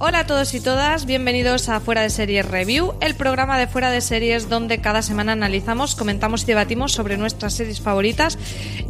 [0.00, 3.90] Hola a todos y todas, bienvenidos a Fuera de Series Review, el programa de Fuera
[3.90, 8.38] de Series donde cada semana analizamos, comentamos y debatimos sobre nuestras series favoritas.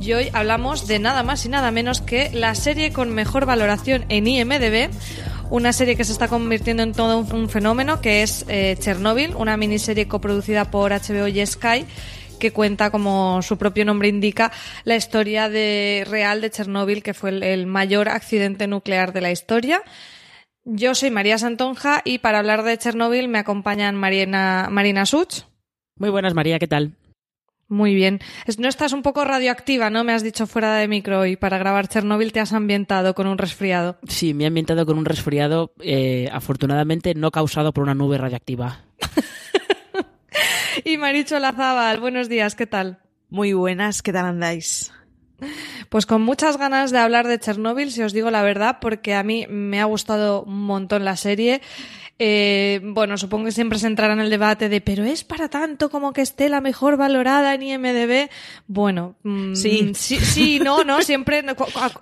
[0.01, 4.05] Y hoy hablamos de nada más y nada menos que la serie con mejor valoración
[4.11, 4.91] en IMDB,
[5.51, 9.57] una serie que se está convirtiendo en todo un fenómeno que es eh, Chernobyl, una
[9.57, 11.87] miniserie coproducida por HBO y Sky
[12.39, 14.53] que cuenta, como su propio nombre indica,
[14.85, 19.83] la historia de, real de Chernóbil, que fue el, mayor accidente nuclear de la historia.
[20.65, 25.43] Yo soy María Santonja y para hablar de Chernóbil me acompañan Marina, Marina Such.
[25.97, 26.93] Muy buenas, María, ¿qué tal?
[27.69, 28.21] Muy bien.
[28.57, 30.03] No estás un poco radioactiva, ¿no?
[30.03, 33.37] Me has dicho fuera de micro y para grabar Chernóbil te has ambientado con un
[33.37, 33.99] resfriado.
[34.09, 38.85] Sí, me he ambientado con un resfriado, eh, afortunadamente no causado por una nube radiactiva.
[40.85, 43.01] y Maricho Lazábal, buenos días, ¿qué tal?
[43.29, 44.91] Muy buenas, ¿qué tal andáis?
[45.91, 49.23] Pues con muchas ganas de hablar de Chernóbil, si os digo la verdad, porque a
[49.23, 51.61] mí me ha gustado un montón la serie.
[52.21, 55.89] Eh, bueno, supongo que siempre se entrará en el debate de, pero es para tanto
[55.89, 58.29] como que esté la mejor valorada en IMDB.
[58.67, 61.45] Bueno, mm, sí, sí, sí, no, no, siempre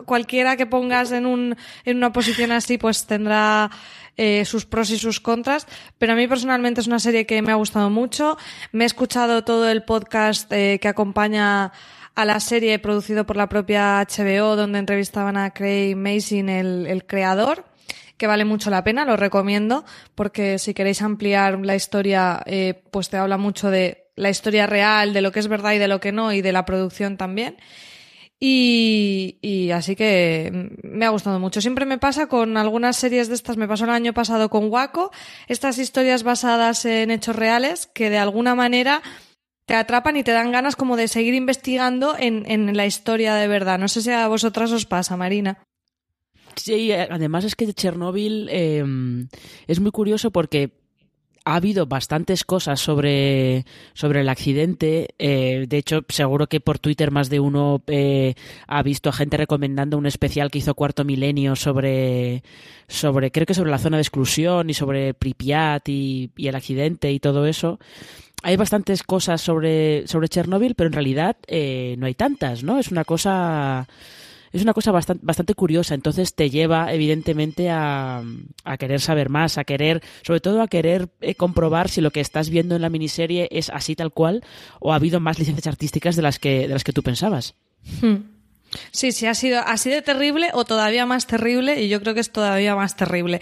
[0.07, 3.71] cualquiera que pongas en un en una posición así, pues tendrá
[4.17, 5.67] eh, sus pros y sus contras.
[5.99, 8.39] Pero a mí personalmente es una serie que me ha gustado mucho.
[8.73, 11.73] Me he escuchado todo el podcast eh, que acompaña
[12.15, 17.05] a la serie producido por la propia HBO, donde entrevistaban a Craig Mason, el, el
[17.05, 17.67] creador
[18.17, 23.09] que vale mucho la pena, lo recomiendo, porque si queréis ampliar la historia, eh, pues
[23.09, 26.01] te habla mucho de la historia real, de lo que es verdad y de lo
[26.01, 27.57] que no, y de la producción también.
[28.39, 31.61] Y, así que me ha gustado mucho.
[31.61, 35.11] Siempre me pasa con algunas series de estas, me pasó el año pasado con Waco,
[35.49, 39.03] estas historias basadas en hechos reales que de alguna manera
[39.67, 43.49] te atrapan y te dan ganas como de seguir investigando en, en la historia de
[43.49, 43.79] verdad.
[43.79, 45.59] No sé si a vosotras os pasa, Marina.
[46.57, 48.85] Sí, además es que Chernóbil eh,
[49.67, 50.73] es muy curioso porque
[51.47, 55.15] ha habido bastantes cosas sobre, sobre el accidente.
[55.19, 58.35] Eh, de hecho, seguro que por Twitter más de uno eh,
[58.67, 62.43] ha visto a gente recomendando un especial que hizo Cuarto Milenio sobre,
[62.89, 67.13] sobre creo que sobre la zona de exclusión y sobre Pripyat y, y el accidente
[67.13, 67.79] y todo eso
[68.43, 72.79] hay bastantes cosas sobre, sobre Chernóbil, pero en realidad eh, no hay tantas, ¿no?
[72.79, 73.89] Es una cosa
[74.57, 78.23] es una cosa bastante, bastante curiosa, entonces te lleva evidentemente a,
[78.65, 82.21] a querer saber más, a querer, sobre todo a querer eh, comprobar si lo que
[82.21, 84.45] estás viendo en la miniserie es así tal cual
[84.81, 87.55] o ha habido más licencias artísticas de las que, de las que tú pensabas.
[88.01, 88.36] Hmm.
[88.91, 92.21] Sí, sí, ha sido así de terrible o todavía más terrible y yo creo que
[92.21, 93.41] es todavía más terrible.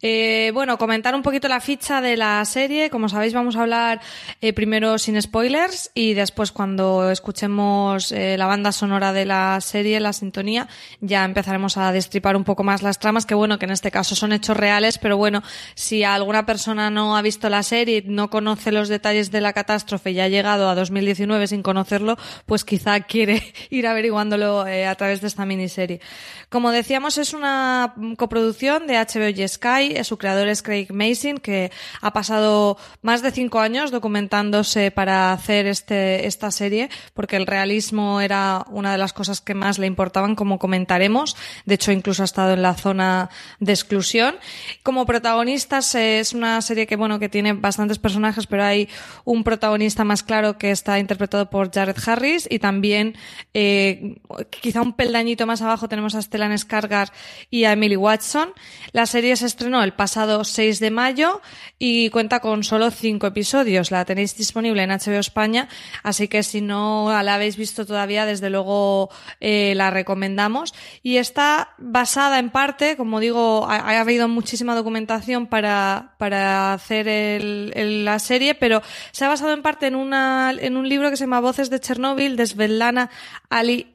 [0.00, 2.88] Eh, bueno, comentar un poquito la ficha de la serie.
[2.88, 4.00] Como sabéis, vamos a hablar
[4.40, 9.98] eh, primero sin spoilers y después cuando escuchemos eh, la banda sonora de la serie,
[9.98, 10.68] la sintonía,
[11.00, 14.14] ya empezaremos a destripar un poco más las tramas, que bueno, que en este caso
[14.14, 15.42] son hechos reales, pero bueno,
[15.74, 20.12] si alguna persona no ha visto la serie, no conoce los detalles de la catástrofe
[20.12, 22.16] y ha llegado a 2019 sin conocerlo,
[22.46, 26.00] pues quizá quiere ir averiguándolo eh, a través de esta miniserie.
[26.48, 30.04] Como decíamos, es una coproducción de HBO y Sky.
[30.04, 31.70] Su creador es Craig Mason, que
[32.00, 38.20] ha pasado más de cinco años documentándose para hacer este, esta serie, porque el realismo
[38.20, 41.36] era una de las cosas que más le importaban, como comentaremos.
[41.66, 43.30] De hecho, incluso ha estado en la zona
[43.60, 44.36] de exclusión.
[44.82, 48.88] Como protagonistas, es una serie que, bueno, que tiene bastantes personajes, pero hay
[49.24, 53.16] un protagonista más claro que está interpretado por Jared Harris y también,
[53.54, 54.16] eh,
[54.60, 57.10] quizá un peldañito más abajo tenemos a Stellan Skarsgård
[57.50, 58.52] y a Emily Watson.
[58.92, 61.40] La serie se estrenó el pasado 6 de mayo
[61.78, 63.90] y cuenta con solo cinco episodios.
[63.90, 65.68] La tenéis disponible en HBO España,
[66.02, 69.10] así que si no la habéis visto todavía, desde luego
[69.40, 70.74] eh, la recomendamos.
[71.02, 77.42] Y está basada en parte, como digo, ha, ha habido muchísima documentación para, para hacer
[77.42, 78.82] la serie, pero
[79.12, 82.36] se ha basado en parte en, en un libro que se llama Voces de Chernóbil,
[82.36, 83.10] de Svetlana
[83.50, 83.94] Ali,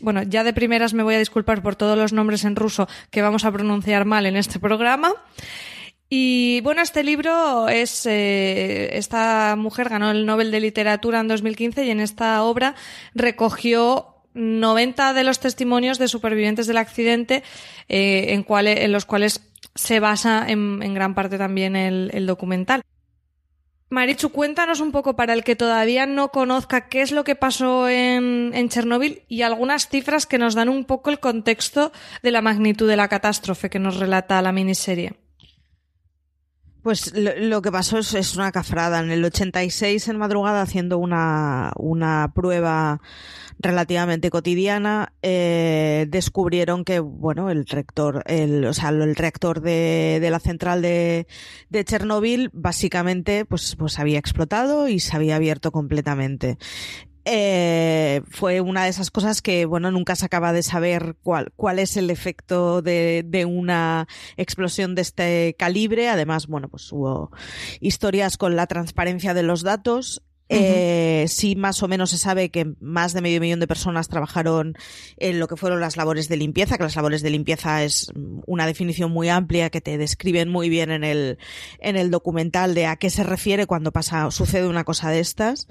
[0.00, 3.22] Bueno, ya de primeras me voy a disculpar por todos los nombres en ruso que
[3.22, 5.14] vamos a pronunciar mal en este programa.
[6.08, 11.84] Y bueno, este libro es, eh, esta mujer ganó el Nobel de Literatura en 2015
[11.84, 12.76] y en esta obra
[13.14, 17.42] recogió 90 de los testimonios de supervivientes del accidente
[17.88, 19.40] eh, en, los cuales
[19.74, 22.82] se basa en, gran parte también el documental.
[23.88, 27.88] Marichu, cuéntanos un poco para el que todavía no conozca qué es lo que pasó
[27.88, 31.92] en, en Chernóbil y algunas cifras que nos dan un poco el contexto
[32.22, 35.25] de la magnitud de la catástrofe que nos relata la miniserie.
[36.86, 39.00] Pues lo, que pasó es, una cafrada.
[39.00, 43.00] En el 86, en madrugada, haciendo una, una prueba
[43.58, 50.30] relativamente cotidiana, eh, descubrieron que, bueno, el rector, el, o sea, el reactor de, de
[50.30, 51.26] la central de,
[51.70, 56.56] de Chernóbil, básicamente, pues, pues había explotado y se había abierto completamente
[57.26, 61.80] eh, fue una de esas cosas que, bueno, nunca se acaba de saber cuál, cuál
[61.80, 64.06] es el efecto de, de una
[64.36, 66.08] explosión de este calibre.
[66.08, 67.32] Además, bueno, pues hubo
[67.80, 70.22] historias con la transparencia de los datos.
[70.48, 74.76] Eh, sí, más o menos se sabe que más de medio millón de personas trabajaron
[75.16, 78.12] en lo que fueron las labores de limpieza, que las labores de limpieza es
[78.46, 81.38] una definición muy amplia que te describen muy bien en el,
[81.80, 85.66] en el documental de a qué se refiere cuando pasa, sucede una cosa de estas.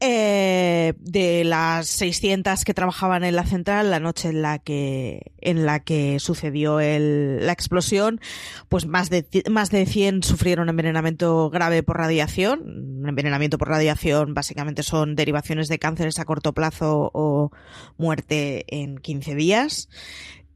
[0.00, 5.66] Eh, de las 600 que trabajaban en la central la noche en la que en
[5.66, 8.20] la que sucedió el, la explosión
[8.68, 13.02] pues más de más de 100 sufrieron envenenamiento grave por radiación.
[13.08, 17.50] Envenenamiento por radiación básicamente son derivaciones de cánceres a corto plazo o
[17.96, 19.88] muerte en 15 días.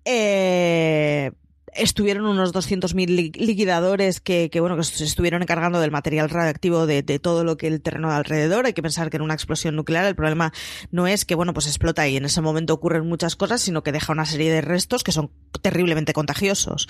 [0.05, 1.33] Eh,
[1.75, 7.03] estuvieron unos 200.000 liquidadores que, que, bueno, que se estuvieron encargando del material radioactivo de,
[7.03, 8.67] de, todo lo que el terreno de alrededor.
[8.67, 10.53] Hay que pensar que en una explosión nuclear el problema
[10.91, 13.93] no es que, bueno, pues explota y en ese momento ocurren muchas cosas, sino que
[13.93, 15.31] deja una serie de restos que son
[15.63, 16.89] terriblemente contagiosos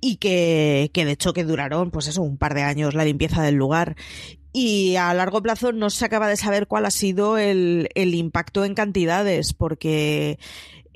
[0.00, 3.42] y que, que de hecho que duraron, pues eso, un par de años la limpieza
[3.42, 3.96] del lugar
[4.58, 8.64] y a largo plazo no se acaba de saber cuál ha sido el, el impacto
[8.64, 10.38] en cantidades, porque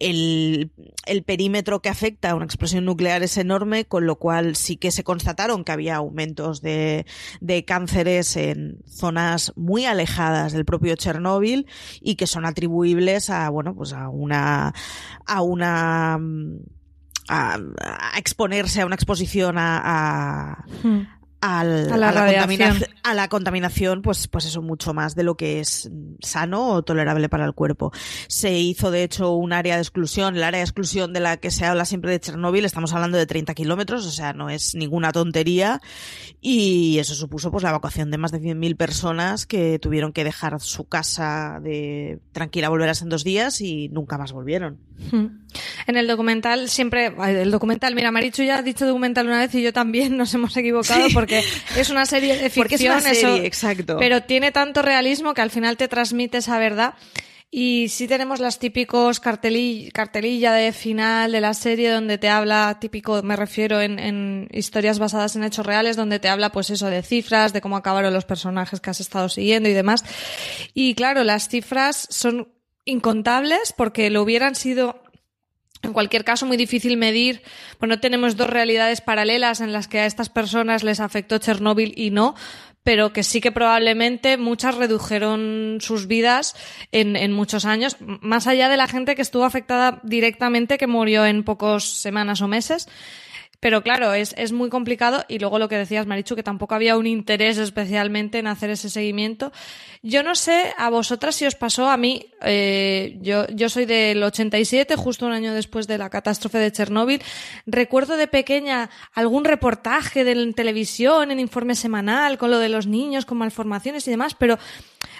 [0.01, 0.73] el,
[1.07, 4.91] el, perímetro que afecta a una explosión nuclear es enorme, con lo cual sí que
[4.91, 7.07] se constataron que había aumentos de,
[7.41, 11.67] de cánceres en zonas muy alejadas del propio Chernóbil
[12.01, 14.75] y que son atribuibles a, bueno, pues a una,
[15.27, 16.15] a una,
[17.29, 24.03] a, a exponerse a una exposición a, a hmm a, la, contaminación, a la contaminación,
[24.03, 25.91] pues, pues eso mucho más de lo que es
[26.21, 27.93] sano o tolerable para el cuerpo.
[28.29, 31.51] Se hizo, de hecho, un área de exclusión, el área de exclusión de la que
[31.51, 35.13] se habla siempre de Chernóbil, estamos hablando de 30 kilómetros, o sea, no es ninguna
[35.13, 35.81] tontería,
[36.41, 40.61] y eso supuso pues la evacuación de más de 100.000 personas que tuvieron que dejar
[40.61, 44.79] su casa de tranquila, volverás en dos días y nunca más volvieron.
[45.11, 45.41] Hmm.
[45.87, 49.63] En el documental siempre, el documental, mira, Marichu ya ha dicho documental una vez y
[49.63, 51.30] yo también nos hemos equivocado porque
[51.77, 53.03] es una serie de ficción,
[53.45, 53.97] exacto.
[53.99, 56.95] pero tiene tanto realismo que al final te transmite esa verdad.
[57.53, 63.25] Y sí tenemos las típicos cartelilla de final de la serie donde te habla, típico,
[63.25, 67.03] me refiero en, en, historias basadas en hechos reales, donde te habla pues eso de
[67.03, 70.05] cifras, de cómo acabaron los personajes que has estado siguiendo y demás.
[70.75, 72.53] Y claro, las cifras son
[72.85, 75.03] incontables porque lo hubieran sido
[75.83, 77.43] en cualquier caso, muy difícil medir.
[77.79, 82.11] Bueno, tenemos dos realidades paralelas en las que a estas personas les afectó Chernóbil y
[82.11, 82.35] no,
[82.83, 86.55] pero que sí que probablemente muchas redujeron sus vidas
[86.93, 91.25] en, en muchos años, más allá de la gente que estuvo afectada directamente, que murió
[91.25, 92.89] en pocos semanas o meses.
[93.61, 96.97] Pero claro, es, es muy complicado y luego lo que decías, Marichu, que tampoco había
[96.97, 99.53] un interés especialmente en hacer ese seguimiento.
[100.03, 104.23] Yo no sé a vosotras si os pasó, a mí, eh, yo, yo soy del
[104.23, 107.23] 87, justo un año después de la catástrofe de Chernóbil.
[107.67, 113.27] Recuerdo de pequeña algún reportaje de televisión, en informe semanal, con lo de los niños,
[113.27, 114.59] con malformaciones y demás, pero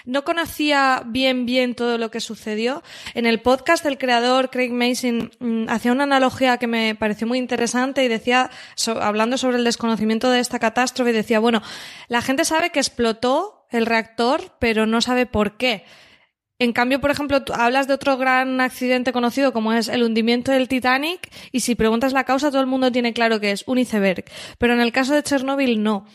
[0.05, 2.83] no conocía bien bien todo lo que sucedió.
[3.13, 7.37] En el podcast del creador Craig Mason mm, hacía una analogía que me pareció muy
[7.37, 8.49] interesante y decía,
[8.99, 11.61] hablando sobre el desconocimiento de esta catástrofe, decía, bueno,
[12.07, 15.85] la gente sabe que explotó el reactor, pero no sabe por qué.
[16.61, 20.67] En cambio, por ejemplo, hablas de otro gran accidente conocido como es el hundimiento del
[20.67, 24.25] Titanic y si preguntas la causa todo el mundo tiene claro que es un iceberg.
[24.59, 26.05] Pero en el caso de Chernóbil no.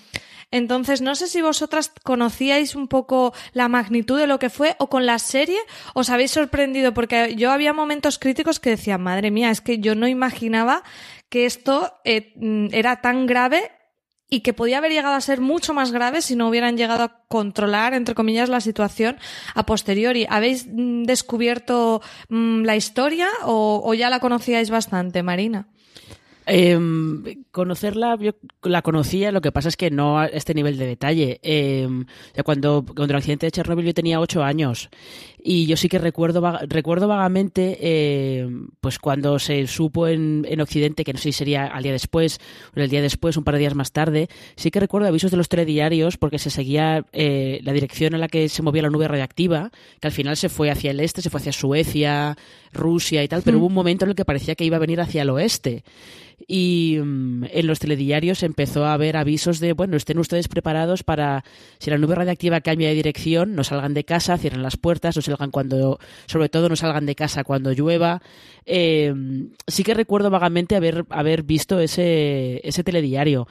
[0.56, 4.88] Entonces, no sé si vosotras conocíais un poco la magnitud de lo que fue o
[4.88, 5.58] con la serie
[5.92, 9.94] os habéis sorprendido porque yo había momentos críticos que decía, madre mía, es que yo
[9.94, 10.82] no imaginaba
[11.28, 13.70] que esto eh, mm, era tan grave
[14.30, 17.26] y que podía haber llegado a ser mucho más grave si no hubieran llegado a
[17.28, 19.18] controlar, entre comillas, la situación
[19.54, 20.26] a posteriori.
[20.30, 25.68] ¿Habéis mm, descubierto mm, la historia o, o ya la conocíais bastante, Marina?
[26.46, 26.78] Eh,
[27.50, 31.40] conocerla, yo la conocía, lo que pasa es que no a este nivel de detalle.
[31.42, 31.88] Eh,
[32.44, 34.88] cuando, cuando el accidente de Chernobyl yo tenía ocho años
[35.48, 38.48] y yo sí que recuerdo, recuerdo vagamente, eh,
[38.80, 42.40] pues cuando se supo en, en, Occidente, que no sé si sería al día después
[42.76, 45.36] o el día después, un par de días más tarde, sí que recuerdo avisos de
[45.36, 49.06] los telediarios porque se seguía eh, la dirección en la que se movía la nube
[49.06, 52.36] radiactiva, que al final se fue hacia el este, se fue hacia Suecia,
[52.72, 55.00] Rusia y tal, pero hubo un momento en el que parecía que iba a venir
[55.00, 55.84] hacia el oeste.
[56.48, 61.44] y mm, en los telediarios empezó a haber avisos de, bueno, estén ustedes preparados para,
[61.78, 65.22] si la nube radiactiva cambia de dirección, no salgan de casa, cierren las puertas, no
[65.36, 68.22] salgan cuando, sobre todo no salgan de casa cuando llueva.
[68.64, 69.14] Eh,
[69.66, 73.46] sí que recuerdo vagamente haber, haber visto ese, ese telediario,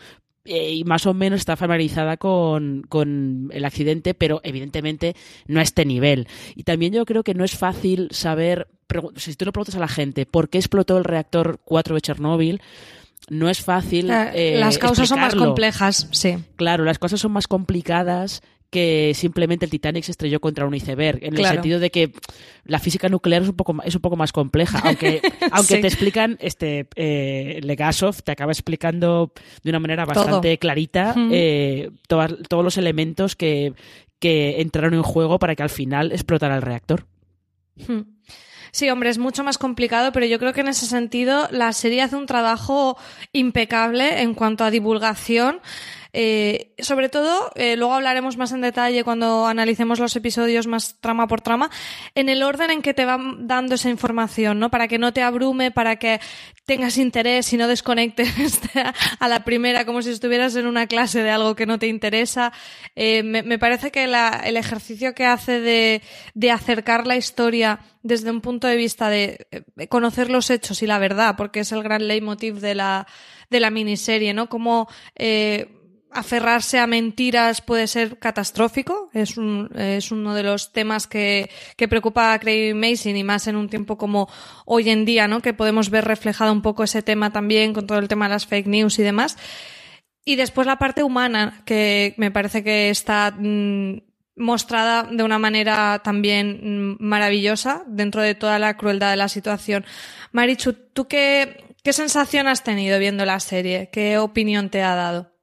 [0.45, 5.15] eh, y más o menos está familiarizada con, con, el accidente, pero evidentemente
[5.47, 6.27] no a este nivel.
[6.55, 8.67] Y también yo creo que no es fácil saber,
[9.15, 12.61] si tú le preguntas a la gente por qué explotó el reactor 4 de Chernóbil,
[13.27, 14.11] no es fácil.
[14.11, 16.37] Eh, las causas son más complejas, sí.
[16.57, 18.43] Claro, las cosas son más complicadas
[18.75, 22.11] que simplemente el Titanic se estrelló contra un iceberg, en el sentido de que
[22.65, 26.35] la física nuclear es un poco, es un poco más compleja, aunque, aunque te explican,
[26.41, 29.31] este eh, Legasov te acaba explicando
[29.63, 33.71] de una manera bastante clarita eh, todos los elementos que,
[34.19, 37.05] que entraron en juego para que al final explotara el reactor.
[38.71, 42.01] Sí, hombre, es mucho más complicado, pero yo creo que en ese sentido la serie
[42.01, 42.97] hace un trabajo
[43.31, 45.61] impecable en cuanto a divulgación.
[46.17, 51.27] Eh, sobre todo, eh, luego hablaremos más en detalle cuando analicemos los episodios más trama
[51.27, 51.69] por trama,
[52.15, 54.71] en el orden en que te van dando esa información, ¿no?
[54.71, 56.21] Para que no te abrume, para que
[56.65, 58.29] tengas interés y no desconectes
[59.19, 62.53] a la primera como si estuvieras en una clase de algo que no te interesa.
[62.95, 66.01] Eh, me, parece que el ejercicio que hace de,
[66.33, 69.47] de acercar la historia desde un punto de vista de
[69.89, 73.05] conocer los hechos y la verdad, porque es el gran leitmotiv de la,
[73.49, 74.47] de la miniserie, ¿no?
[74.47, 74.87] Como
[76.15, 79.09] aferrarse a mentiras puede ser catastrófico.
[79.13, 81.49] Es, un, es uno de los temas que,
[81.89, 84.29] preocupa a Craig Mason y más en un tiempo como
[84.65, 85.41] hoy en día, ¿no?
[85.41, 88.47] Que podemos ver reflejado un poco ese tema también con todo el tema de las
[88.47, 89.37] fake news y demás.
[90.23, 93.97] Y después la parte humana, que me parece que está mm,
[94.37, 99.85] mostrada de una manera también mm, maravillosa dentro de toda la crueldad de la situación.
[100.31, 103.89] Marichu, ¿tú qué sensación has tenido viendo la serie?
[103.91, 105.34] ¿Qué opinión te ha dado?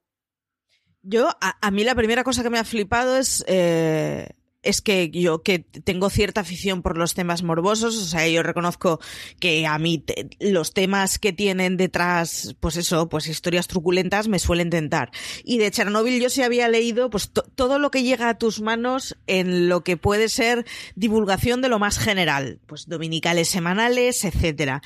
[1.03, 4.31] Yo, a, mí la primera cosa que me ha flipado es eh,
[4.63, 9.01] es que yo que tengo cierta afición por los temas morbosos, o sea, yo reconozco
[9.41, 10.05] que a mí
[10.41, 15.11] los temas que tienen detrás, pues eso, pues historias truculentas me suelen tentar.
[15.45, 19.17] Y de Chernobyl yo sí había leído pues todo lo que llega a tus manos
[19.27, 20.65] en lo que puede ser
[20.95, 24.83] divulgación de lo más general, pues dominicales semanales, etcétera.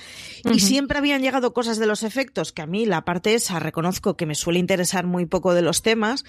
[0.51, 4.17] Y siempre habían llegado cosas de los efectos que a mí la parte esa reconozco
[4.17, 6.25] que me suele interesar muy poco de los temas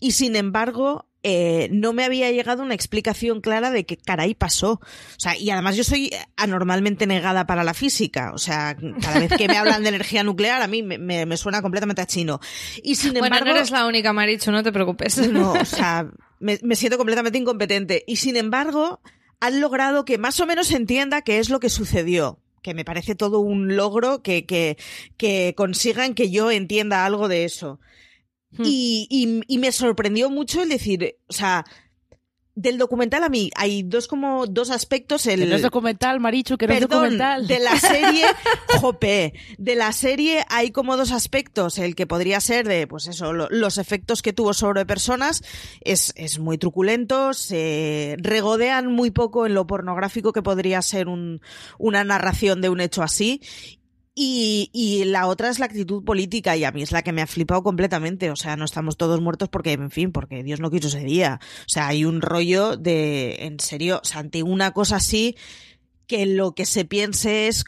[0.00, 4.72] y sin embargo eh, no me había llegado una explicación clara de qué caray pasó.
[4.72, 8.32] O sea, y además yo soy anormalmente negada para la física.
[8.34, 12.02] O sea, cada vez que me hablan de energía nuclear, a mí me, suena completamente
[12.02, 12.40] a chino.
[12.82, 13.46] Y sin bueno, embargo.
[13.46, 15.18] no eres la única, Maricho, no te preocupes.
[15.30, 16.10] No, o sea,
[16.40, 18.02] me, siento completamente incompetente.
[18.06, 19.00] Y sin embargo,
[19.38, 23.16] han logrado que más o menos entienda qué es lo que sucedió que me parece
[23.16, 24.76] todo un logro que, que,
[25.16, 27.80] que consigan que yo entienda algo de eso.
[28.56, 28.64] Hmm.
[28.66, 31.64] Y, y, me sorprendió mucho el decir, o sea,
[32.54, 36.66] del documental a mí hay dos como dos aspectos el no es documental Marichu que
[36.66, 38.26] no es documental de la serie
[38.78, 43.32] jope de la serie hay como dos aspectos el que podría ser de pues eso
[43.32, 45.42] los efectos que tuvo sobre personas
[45.80, 51.40] es, es muy truculento se regodean muy poco en lo pornográfico que podría ser un,
[51.78, 53.40] una narración de un hecho así
[54.14, 57.22] y, y, la otra es la actitud política y a mí es la que me
[57.22, 58.30] ha flipado completamente.
[58.30, 61.40] O sea, no estamos todos muertos porque, en fin, porque Dios no quiso ese día.
[61.60, 65.36] O sea, hay un rollo de, en serio, o sea, ante una cosa así,
[66.06, 67.64] que lo que se piense es,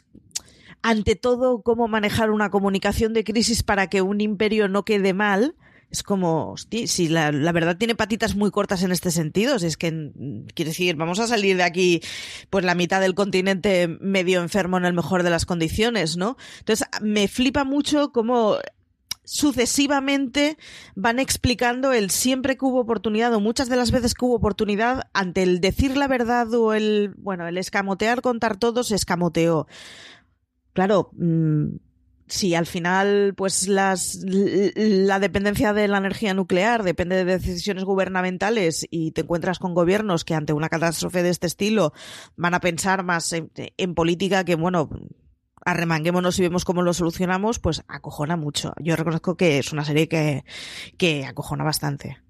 [0.83, 5.55] ante todo, cómo manejar una comunicación de crisis para que un imperio no quede mal
[5.89, 9.77] es como, hostia, si la, verdad tiene patitas muy cortas en este sentido, si es
[9.77, 10.11] que,
[10.53, 12.01] quiere decir, vamos a salir de aquí,
[12.49, 16.37] pues la mitad del continente medio enfermo en el mejor de las condiciones, ¿no?
[16.59, 18.57] Entonces, me flipa mucho cómo
[19.25, 20.57] sucesivamente
[20.95, 25.09] van explicando el siempre que hubo oportunidad o muchas de las veces que hubo oportunidad
[25.13, 29.67] ante el decir la verdad o el, bueno, el escamotear, contar todo, se escamoteó.
[30.73, 31.77] Claro, mm,
[32.27, 38.87] si al final pues las la dependencia de la energía nuclear depende de decisiones gubernamentales
[38.89, 41.93] y te encuentras con gobiernos que ante una catástrofe de este estilo
[42.35, 44.89] van a pensar más en, política que bueno
[45.65, 48.73] arremanguémonos y vemos cómo lo solucionamos pues acojona mucho.
[48.79, 50.45] Yo reconozco que es una serie que
[50.97, 52.24] que acojona bastante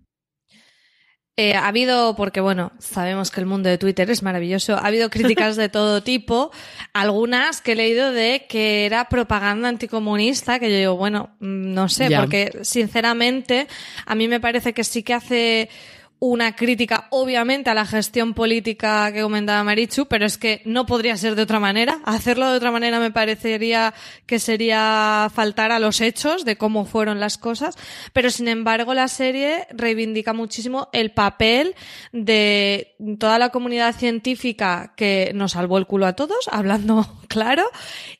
[1.38, 5.10] eh, ha habido, porque bueno, sabemos que el mundo de Twitter es maravilloso, ha habido
[5.10, 6.50] críticas de todo tipo,
[6.94, 11.90] algunas que he leído de que era propaganda anticomunista, que yo digo, bueno, mm, no
[11.90, 13.68] sé, porque sinceramente
[14.06, 15.70] a mí me parece que sí que hace
[16.20, 21.18] una crítica, obviamente, a la gestión política que comentaba Marichu, pero es que no podría
[21.18, 22.00] ser de otra manera.
[22.06, 23.94] Hacerlo de otra manera me parecería
[24.26, 27.76] que sería faltar a los hechos de cómo fueron las cosas.
[28.14, 31.76] Pero, sin embargo, la serie reivindica muchísimo el papel
[32.12, 37.66] de toda la comunidad científica que nos salvó el culo a todos, hablando claro,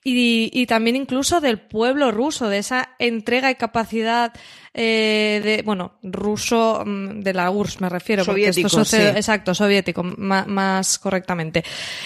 [0.04, 4.34] y, y también incluso del pueblo ruso, de esa entrega y capacidad
[4.78, 8.26] eh, de, bueno, ruso mm, de la URSS me refiero.
[8.26, 9.02] Soviético, porque esto sí.
[9.02, 11.64] Exacto, soviético, más, más correctamente.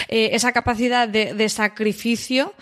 [0.07, 2.53] Eh, esa capacidad de, de, sacrificio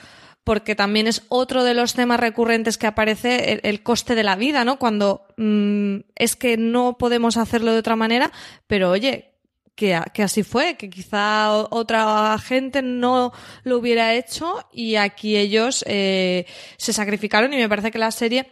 [0.45, 4.37] porque también es otro de los temas recurrentes que aparece el, el coste de la
[4.37, 4.79] vida, ¿no?
[4.79, 8.31] Cuando mmm, es que no podemos hacerlo de otra manera,
[8.65, 9.33] pero oye,
[9.77, 13.31] que, que, así fue, que quizá otra gente no
[13.63, 16.47] lo hubiera hecho y aquí ellos eh,
[16.77, 18.47] se sacrificaron y me parece que la serie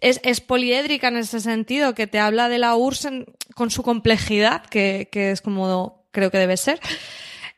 [0.00, 3.08] es, poliédrica en ese sentido, que te habla de la URSS
[3.54, 6.80] con su complejidad, que, que, es como creo que debe ser.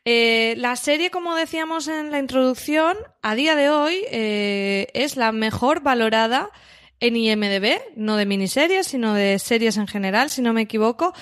[0.05, 5.31] Eh, la serie, como decíamos en la introducción, a día de hoy eh, es la
[5.31, 6.49] mejor valorada
[6.99, 11.13] en IMDB, no de miniseries, sino de series en general, si no me equivoco.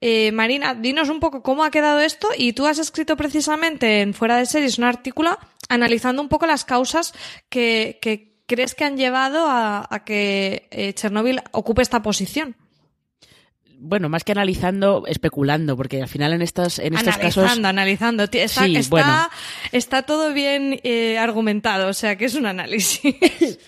[0.00, 4.14] Eh, Marina, dinos un poco cómo ha quedado esto y tú has escrito precisamente en
[4.14, 5.36] Fuera de Series un artículo
[5.68, 7.14] analizando un poco las causas
[7.48, 12.56] que, que crees que han llevado a, a que eh, Chernóbil ocupe esta posición?
[13.80, 17.64] Bueno, más que analizando, especulando, porque al final en estos, en estos analizando, casos.
[17.64, 19.28] Analizando, está, Sí, está, bueno.
[19.70, 23.14] está todo bien eh, argumentado, o sea que es un análisis.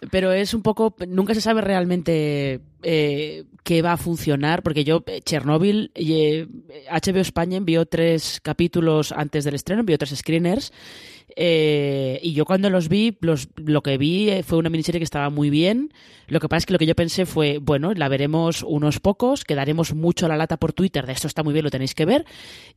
[0.10, 5.04] pero es un poco nunca se sabe realmente eh, qué va a funcionar porque yo
[5.24, 6.46] Chernobyl eh,
[6.90, 10.72] HBO España envió tres capítulos antes del estreno envió tres screeners
[11.36, 15.30] eh, y yo cuando los vi los, lo que vi fue una miniserie que estaba
[15.30, 15.92] muy bien.
[16.28, 19.44] Lo que pasa es que lo que yo pensé fue bueno la veremos unos pocos
[19.44, 22.04] quedaremos mucho a la lata por Twitter de esto está muy bien lo tenéis que
[22.04, 22.24] ver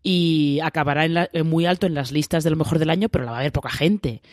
[0.02, 3.26] y acabará en la, muy alto en las listas de lo mejor del año pero
[3.26, 4.24] la va a ver poca gente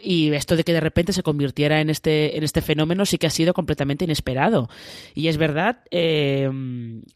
[0.00, 3.26] y esto de que de repente se convirtiera en este, en este fenómeno sí que
[3.26, 4.68] ha sido completamente inesperado.
[5.14, 6.50] Y es verdad, eh,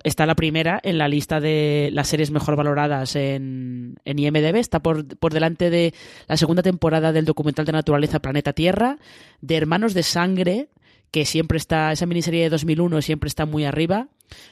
[0.02, 4.80] está la primera en la lista de las series mejor valoradas en, en IMDB, está
[4.80, 5.94] por, por delante de
[6.28, 8.98] la segunda temporada del documental de naturaleza Planeta Tierra,
[9.40, 10.68] de Hermanos de Sangre,
[11.14, 14.08] que siempre está, esa miniserie de 2001 siempre está muy arriba,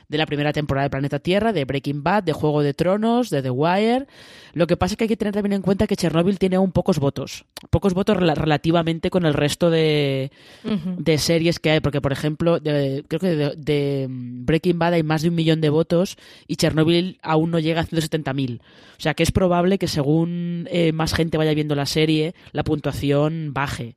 [0.08, 3.42] de la primera temporada de Planeta Tierra, de Breaking Bad, de Juego de Tronos, de
[3.42, 4.06] The Wire.
[4.54, 6.70] Lo que pasa es que hay que tener también en cuenta que Chernobyl tiene aún
[6.70, 10.30] pocos votos, pocos votos rel relativamente con el resto de,
[10.62, 10.96] uh -huh.
[10.98, 15.02] de, series que hay, porque por ejemplo, de, creo que de, de, Breaking Bad hay
[15.02, 18.60] más de un millón de votos y Chernobyl aún no llega a 170.000.
[18.60, 22.62] O sea que es probable que según eh, más gente vaya viendo la serie, la
[22.62, 23.96] puntuación baje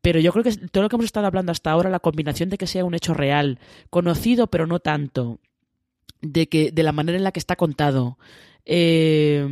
[0.00, 2.58] pero yo creo que todo lo que hemos estado hablando hasta ahora, la combinación de
[2.58, 3.58] que sea un hecho real,
[3.90, 5.40] conocido pero no tanto,
[6.20, 8.18] de que de la manera en la que está contado,
[8.64, 9.46] eh,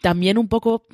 [0.00, 0.86] también un poco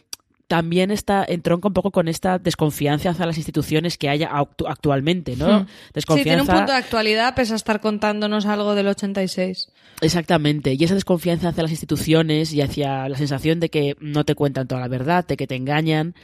[0.50, 5.36] también está entronca un poco con esta desconfianza hacia las instituciones que haya actu actualmente,
[5.36, 5.60] ¿no?
[5.60, 5.66] Hmm.
[5.94, 6.16] Desconfianza...
[6.16, 9.70] Sí, tiene un punto de actualidad pese a estar contándonos algo del 86.
[10.00, 14.34] Exactamente, y esa desconfianza hacia las instituciones y hacia la sensación de que no te
[14.34, 16.14] cuentan toda la verdad, de que te engañan,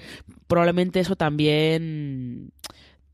[0.47, 2.53] probablemente eso también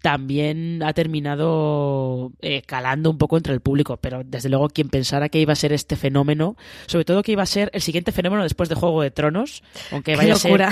[0.02, 5.28] también ha terminado eh, calando un poco entre el público, pero desde luego quien pensara
[5.28, 8.42] que iba a ser este fenómeno, sobre todo que iba a ser el siguiente fenómeno
[8.42, 10.66] después de Juego de Tronos, aunque vaya a ser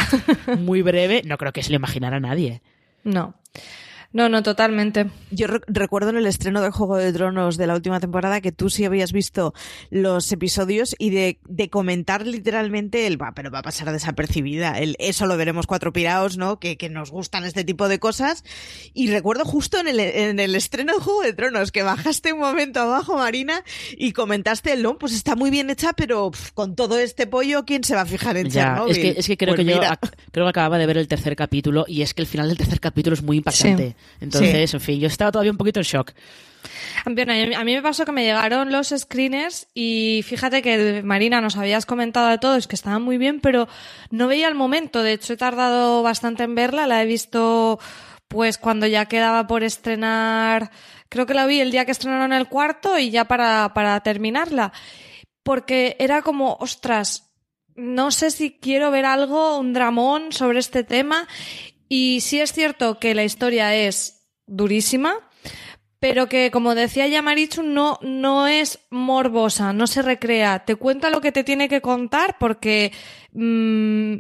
[0.59, 2.61] muy breve, no creo que se lo imaginara a nadie.
[3.05, 3.35] No.
[4.12, 5.07] No, no, totalmente.
[5.31, 8.51] Yo re recuerdo en el estreno de Juego de Tronos de la última temporada que
[8.51, 9.55] tú sí habías visto
[9.90, 14.79] los episodios y de, de comentar literalmente el va, pero va a pasar desapercibida.
[14.81, 16.59] El, eso lo veremos cuatro piraos, ¿no?
[16.59, 18.42] Que, que, nos gustan este tipo de cosas.
[18.94, 22.40] Y recuerdo justo en el, en el estreno de Juego de Tronos que bajaste un
[22.40, 23.62] momento abajo, Marina,
[23.96, 27.64] y comentaste el no, pues está muy bien hecha, pero pff, con todo este pollo,
[27.64, 28.90] ¿quién se va a fijar en ya, Chernobyl?
[28.90, 30.01] Es que, es que creo pues que mira.
[30.03, 32.59] yo creo que acababa de ver el tercer capítulo y es que el final del
[32.59, 33.90] tercer capítulo es muy impactante.
[33.90, 34.00] Sí.
[34.21, 34.77] Entonces, sí.
[34.77, 36.13] en fin, yo estaba todavía un poquito en shock.
[37.07, 41.57] Bueno, a mí me pasó que me llegaron los screeners y fíjate que Marina nos
[41.57, 43.69] habías comentado de todo, es que estaban muy bien, pero
[44.11, 45.03] no veía el momento.
[45.03, 47.79] De hecho, he tardado bastante en verla, la he visto
[48.29, 50.71] pues cuando ya quedaba por estrenar,
[51.09, 54.73] creo que la vi el día que estrenaron el cuarto y ya para, para terminarla.
[55.43, 57.31] Porque era como, ostras,
[57.75, 61.27] no sé si quiero ver algo, un dramón sobre este tema.
[61.92, 65.12] Y sí es cierto que la historia es durísima,
[65.98, 70.61] pero que, como decía ya Marichu, no, no es morbosa, no se recrea.
[70.64, 72.92] Te cuenta lo que te tiene que contar porque
[73.33, 74.18] mmm,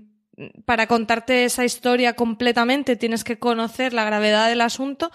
[0.64, 5.12] para contarte esa historia completamente tienes que conocer la gravedad del asunto,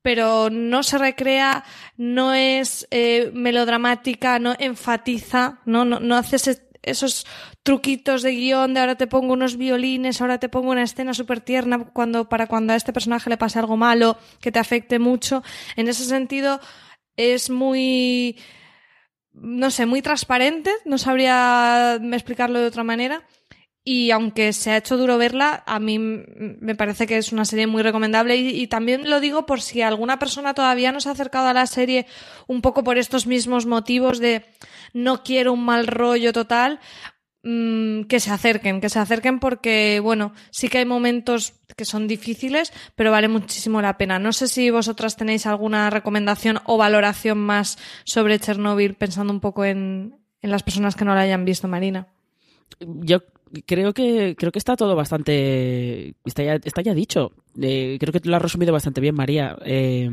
[0.00, 1.62] pero no se recrea,
[1.98, 7.26] no es eh, melodramática, no enfatiza, no, no, no haces esos
[7.62, 11.40] truquitos de guion de ahora te pongo unos violines, ahora te pongo una escena súper
[11.40, 15.42] tierna cuando, para cuando a este personaje le pase algo malo, que te afecte mucho.
[15.76, 16.60] En ese sentido,
[17.16, 18.38] es muy,
[19.32, 23.26] no sé, muy transparente, no sabría explicarlo de otra manera.
[23.90, 27.66] Y aunque se ha hecho duro verla, a mí me parece que es una serie
[27.66, 28.36] muy recomendable.
[28.36, 31.66] Y, también lo digo por si alguna persona todavía no se ha acercado a la
[31.66, 32.04] serie
[32.46, 34.44] un poco por estos mismos motivos de
[34.92, 36.80] no quiero un mal rollo total,
[37.42, 42.08] mmm, que se acerquen, que se acerquen porque, bueno, sí que hay momentos que son
[42.08, 44.18] difíciles, pero vale muchísimo la pena.
[44.18, 49.64] No sé si vosotras tenéis alguna recomendación o valoración más sobre Chernobyl, pensando un poco
[49.64, 52.08] en, en las personas que no la hayan visto, Marina.
[52.80, 53.22] Yo
[53.66, 57.32] creo que creo que está todo bastante está ya, está ya dicho.
[57.60, 59.56] Eh, creo que lo has resumido bastante bien María.
[59.64, 60.10] Eh,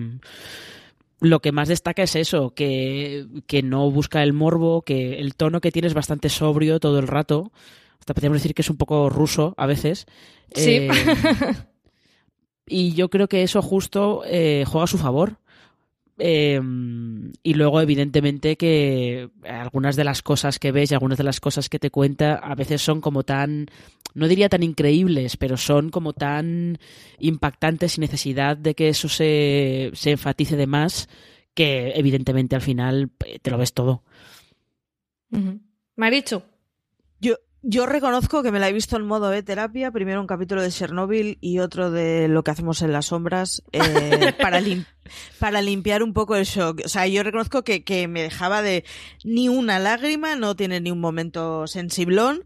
[1.19, 5.61] lo que más destaca es eso que, que, no busca el morbo que el tono
[5.61, 7.51] que tiene es bastante sobrio todo el rato.
[7.99, 10.05] Hasta podríamos decir que es un poco ruso a veces.
[10.53, 10.71] Sí.
[10.71, 10.89] Eh,
[12.67, 15.37] y yo creo que eso justo juega a su favor
[16.17, 16.61] eh,
[17.43, 21.69] y luego, evidentemente, que algunas de las cosas que ves y algunas de las cosas
[21.69, 23.67] que te cuenta a veces son como tan,
[24.13, 26.77] no diría tan increíbles, pero son como tan
[27.19, 31.09] impactantes sin necesidad de que eso se, se enfatice de más,
[31.53, 34.03] que evidentemente al final eh, te lo ves todo.
[35.31, 35.59] Uh -huh.
[35.97, 36.41] Marichu.
[37.67, 40.69] Yo, reconozco que me la he visto en modo de terapia, primero un capítulo de
[40.69, 44.85] Chernobyl y otro de lo que hacemos en las sombras eh, para, lim
[45.39, 46.81] para limpiar un poco el shock.
[46.85, 48.85] O sea, yo reconozco que, que me dejaba de
[49.23, 52.43] ni una lágrima, no tiene ni un momento sensiblón,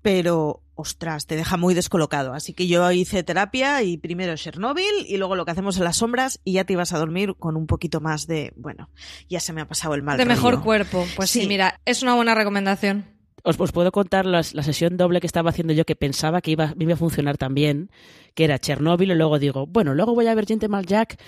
[0.00, 2.32] pero ostras, te deja muy descolocado.
[2.32, 5.98] Así que yo hice terapia y primero Chernobyl y luego lo que hacemos en las
[5.98, 8.88] sombras y ya te ibas a dormir con un poquito más de, bueno,
[9.28, 10.16] ya se me ha pasado el mal.
[10.16, 10.34] De rollo.
[10.34, 11.06] mejor cuerpo.
[11.16, 11.42] Pues sí.
[11.42, 13.13] sí, mira, es una buena recomendación.
[13.46, 16.50] Os, os, puedo contar las, la sesión doble que estaba haciendo yo que pensaba que
[16.50, 17.90] iba, iba a funcionar también,
[18.34, 21.18] que era Chernobyl y luego digo, bueno, luego voy a ver Gentleman Jack,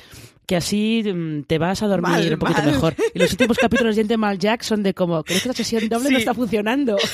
[0.46, 2.72] que así mmm, te vas a dormir mal, un poquito mal.
[2.72, 2.94] mejor.
[3.12, 6.09] Y los últimos capítulos de Gentleman Jack son de como, creo que la sesión doble
[6.09, 6.12] sí.
[6.14, 6.96] no está funcionando.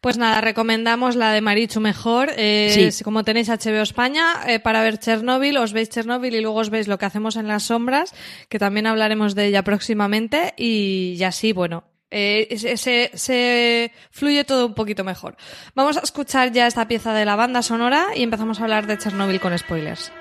[0.00, 2.30] Pues nada, recomendamos la de Marichu mejor.
[2.38, 3.04] Eh, sí.
[3.04, 6.88] Como tenéis HBO España, eh, para ver Chernobyl, os veis Chernobyl y luego os veis
[6.88, 8.14] lo que hacemos en las sombras,
[8.48, 10.54] que también hablaremos de ella próximamente.
[10.56, 15.36] Y, y así, bueno, eh, se, se, fluye todo un poquito mejor.
[15.74, 18.98] Vamos a escuchar ya esta pieza de la banda sonora y empezamos a hablar de
[18.98, 20.12] Chernobyl con spoilers.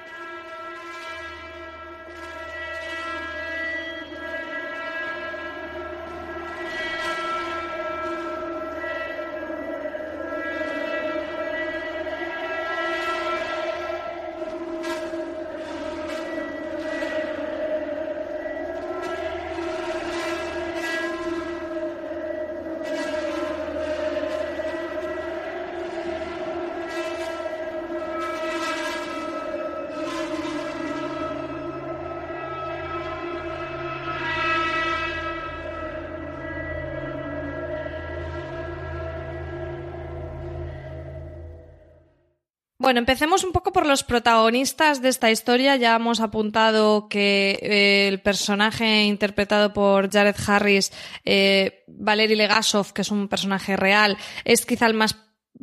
[42.89, 45.75] Bueno, empecemos un poco por los protagonistas de esta historia.
[45.75, 50.91] Ya hemos apuntado que eh, el personaje interpretado por Jared Harris,
[51.23, 55.17] eh, Valery Legasov, que es un personaje real, es quizá el más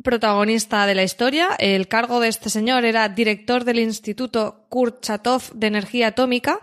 [0.05, 1.49] protagonista de la historia.
[1.59, 6.61] El cargo de este señor era director del Instituto Kurchatov de Energía Atómica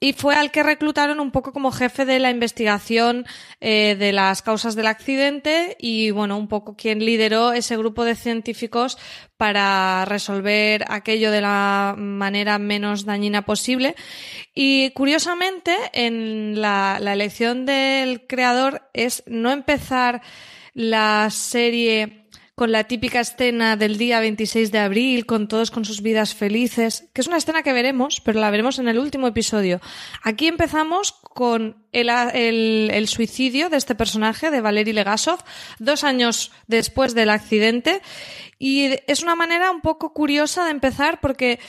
[0.00, 3.26] y fue al que reclutaron un poco como jefe de la investigación
[3.60, 8.16] eh, de las causas del accidente y bueno, un poco quien lideró ese grupo de
[8.16, 8.96] científicos
[9.36, 13.94] para resolver aquello de la manera menos dañina posible.
[14.54, 20.22] Y curiosamente, en la, la elección del creador es no empezar
[20.72, 22.19] la serie
[22.60, 27.08] con la típica escena del día 26 de abril, con todos con sus vidas felices,
[27.14, 29.80] que es una escena que veremos, pero la veremos en el último episodio.
[30.22, 35.38] Aquí empezamos con el, el, el suicidio de este personaje, de Valery Legasov,
[35.78, 38.02] dos años después del accidente,
[38.58, 41.60] y es una manera un poco curiosa de empezar porque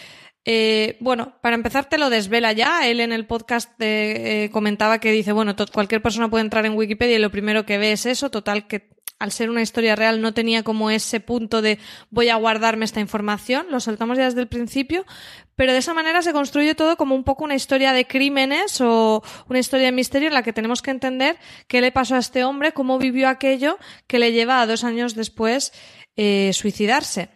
[0.44, 2.86] eh, bueno, para empezar te lo desvela ya.
[2.86, 7.16] Él en el podcast eh, comentaba que dice, bueno, cualquier persona puede entrar en Wikipedia
[7.16, 8.90] y lo primero que ve es eso, total que
[9.22, 11.78] al ser una historia real, no tenía como ese punto de
[12.10, 15.06] voy a guardarme esta información, lo soltamos ya desde el principio,
[15.56, 19.22] pero de esa manera se construye todo como un poco una historia de crímenes o
[19.48, 22.44] una historia de misterio en la que tenemos que entender qué le pasó a este
[22.44, 25.72] hombre, cómo vivió aquello que le lleva a dos años después
[26.16, 27.30] eh, suicidarse.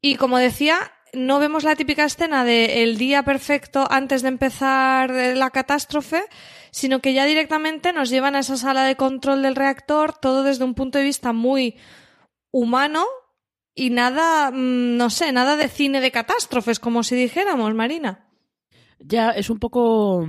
[0.00, 5.10] Y como decía, no vemos la típica escena de el día perfecto antes de empezar
[5.10, 6.22] la catástrofe,
[6.70, 10.64] sino que ya directamente nos llevan a esa sala de control del reactor, todo desde
[10.64, 11.76] un punto de vista muy
[12.52, 13.04] humano
[13.74, 18.26] y nada, mm, no sé, nada de cine de catástrofes, como si dijéramos, Marina.
[18.98, 20.28] Ya, es un poco...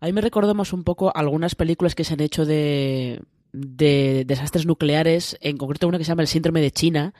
[0.00, 3.20] A me recordamos un poco algunas películas que se han hecho de,
[3.52, 7.14] de desastres nucleares, en concreto una que se llama El síndrome de China,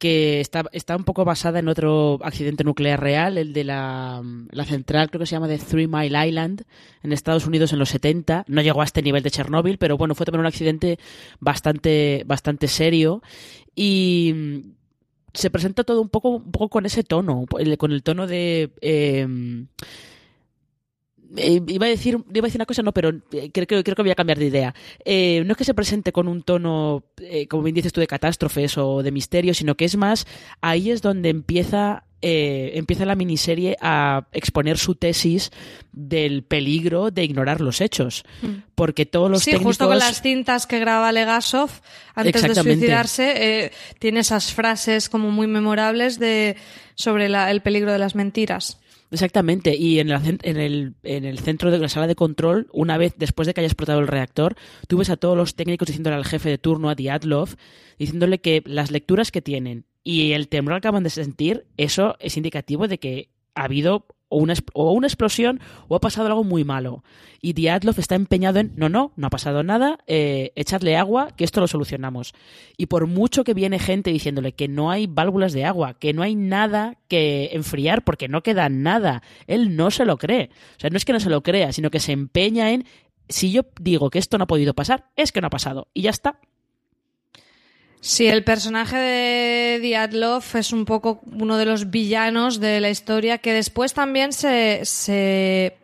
[0.00, 4.64] que está, está un poco basada en otro accidente nuclear real, el de la, la,
[4.64, 6.62] central, creo que se llama de Three Mile Island,
[7.02, 8.46] en Estados Unidos en los 70.
[8.48, 10.98] No llegó a este nivel de Chernóbil, pero bueno, fue también un accidente
[11.38, 13.22] bastante, bastante serio.
[13.76, 14.72] Y
[15.34, 17.44] se presenta todo un poco, un poco con ese tono,
[17.78, 18.70] con el tono de...
[18.80, 19.28] Eh,
[21.36, 24.02] eh, iba a decir iba a decir una cosa no pero eh, creo, creo, que
[24.02, 27.46] voy a cambiar de idea eh, no es que se presente con un tono eh,
[27.46, 30.26] como bien dices tú de catástrofes o de misterio sino que es más
[30.60, 35.50] ahí es donde empieza eh, empieza la miniserie a exponer su tesis
[35.90, 38.24] del peligro de ignorar los hechos.
[38.42, 38.74] Mm.
[38.74, 39.70] Porque todos los sí, técnicos...
[39.70, 41.70] justo con las cintas que graba Legasov
[42.14, 46.56] antes de suicidarse, eh, tiene esas frases como muy memorables de
[46.94, 48.78] sobre la, el peligro de las mentiras.
[49.10, 52.96] Exactamente, y en el, en, el, en el centro de la sala de control, una
[52.96, 54.54] vez después de que haya explotado el reactor,
[54.86, 57.56] tú ves a todos los técnicos diciéndole al jefe de turno, a Diatlov,
[57.98, 62.36] diciéndole que las lecturas que tienen y el temblor que acaban de sentir, eso es
[62.36, 66.64] indicativo de que ha habido o una, o una explosión o ha pasado algo muy
[66.64, 67.04] malo.
[67.42, 71.44] Y Diatlov está empeñado en, no, no, no ha pasado nada, eh, echadle agua, que
[71.44, 72.32] esto lo solucionamos.
[72.76, 76.22] Y por mucho que viene gente diciéndole que no hay válvulas de agua, que no
[76.22, 80.50] hay nada que enfriar porque no queda nada, él no se lo cree.
[80.76, 82.84] O sea, no es que no se lo crea, sino que se empeña en,
[83.28, 85.88] si yo digo que esto no ha podido pasar, es que no ha pasado.
[85.94, 86.38] Y ya está.
[88.02, 93.36] Sí, el personaje de Diatlov es un poco uno de los villanos de la historia
[93.38, 95.76] que después también se, se,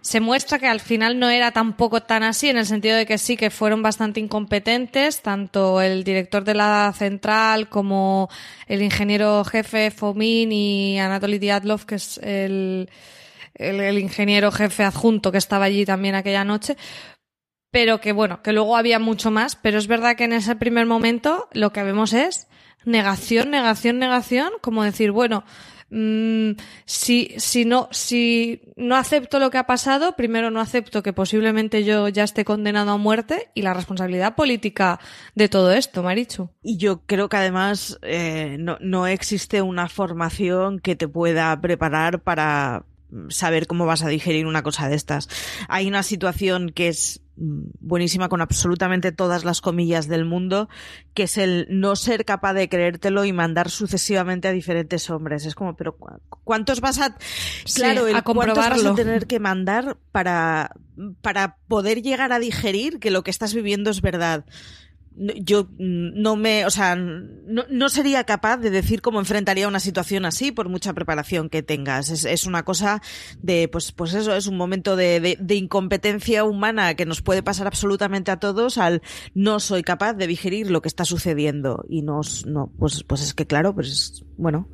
[0.00, 3.18] se, muestra que al final no era tampoco tan así, en el sentido de que
[3.18, 8.28] sí que fueron bastante incompetentes, tanto el director de la central como
[8.66, 12.90] el ingeniero jefe Fomin y Anatoly Diatlov, que es el,
[13.54, 16.76] el, el ingeniero jefe adjunto que estaba allí también aquella noche,
[17.70, 20.86] pero que bueno, que luego había mucho más, pero es verdad que en ese primer
[20.86, 22.48] momento lo que vemos es
[22.84, 25.44] negación, negación, negación, como decir, bueno,
[25.90, 26.52] mmm,
[26.84, 31.84] si, si no, si no acepto lo que ha pasado, primero no acepto que posiblemente
[31.84, 35.00] yo ya esté condenado a muerte y la responsabilidad política
[35.34, 36.50] de todo esto, Marichu.
[36.62, 42.20] Y yo creo que además eh, no, no existe una formación que te pueda preparar
[42.20, 42.84] para
[43.28, 45.28] saber cómo vas a digerir una cosa de estas.
[45.68, 50.68] Hay una situación que es mm, buenísima con absolutamente todas las comillas del mundo,
[51.14, 55.46] que es el no ser capaz de creértelo y mandar sucesivamente a diferentes hombres.
[55.46, 55.96] Es como, pero
[56.44, 57.16] ¿cuántos vas a,
[57.74, 60.72] claro, sí, a cuántos vas a tener que mandar para,
[61.22, 64.44] para poder llegar a digerir que lo que estás viviendo es verdad?
[65.18, 70.24] Yo no me, o sea, no, no, sería capaz de decir cómo enfrentaría una situación
[70.24, 72.10] así por mucha preparación que tengas.
[72.10, 73.02] Es, es una cosa
[73.42, 77.66] de, pues, pues eso, es un momento de, de, incompetencia humana que nos puede pasar
[77.66, 79.02] absolutamente a todos al
[79.34, 81.84] no soy capaz de digerir lo que está sucediendo.
[81.88, 84.68] Y nos, no, pues, pues es que claro, pues bueno,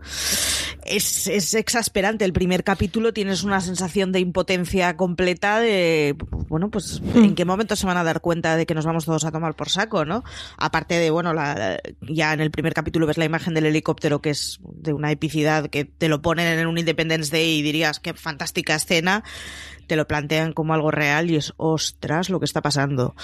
[0.87, 2.25] es, es exasperante.
[2.25, 6.17] El primer capítulo tienes una sensación de impotencia completa de,
[6.49, 9.25] bueno, pues, ¿en qué momento se van a dar cuenta de que nos vamos todos
[9.25, 10.25] a tomar por saco, no?
[10.57, 14.31] aparte de, bueno, la, ya en el primer capítulo ves la imagen del helicóptero que
[14.31, 18.15] es de una epicidad que te lo ponen en un Independence Day y dirías qué
[18.15, 19.25] fantástica escena,
[19.87, 23.15] te lo plantean como algo real y es, ostras, lo que está pasando.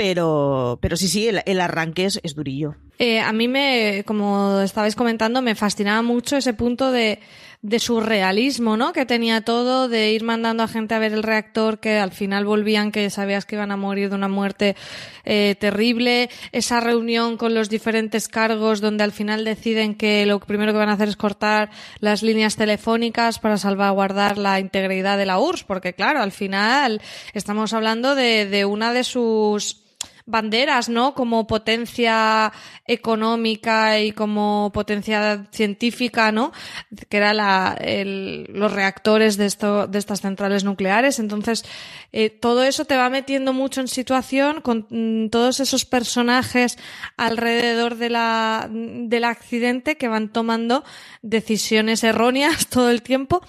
[0.00, 2.74] Pero, pero sí, sí, el, el arranque es, es durillo.
[2.98, 7.18] Eh, a mí me, como estabais comentando, me fascinaba mucho ese punto de,
[7.62, 8.94] de surrealismo, ¿no?
[8.94, 12.46] Que tenía todo, de ir mandando a gente a ver el reactor, que al final
[12.46, 14.74] volvían, que sabías que iban a morir de una muerte
[15.24, 20.72] eh, terrible, esa reunión con los diferentes cargos donde al final deciden que lo primero
[20.72, 25.38] que van a hacer es cortar las líneas telefónicas para salvaguardar la integridad de la
[25.38, 27.02] URSS, porque claro, al final
[27.34, 29.79] estamos hablando de, de una de sus
[30.30, 31.14] banderas, ¿no?
[31.14, 32.52] Como potencia
[32.86, 36.52] económica y como potencia científica, ¿no?
[37.08, 37.78] Que era la,
[38.48, 41.18] los reactores de, esto, de estas centrales nucleares.
[41.18, 41.64] Entonces,
[42.12, 46.78] eh, todo eso te va metiendo mucho en situación con mm, todos esos personajes
[47.16, 50.84] alrededor de la, del accidente que van tomando
[51.22, 53.42] decisiones erróneas todo el tiempo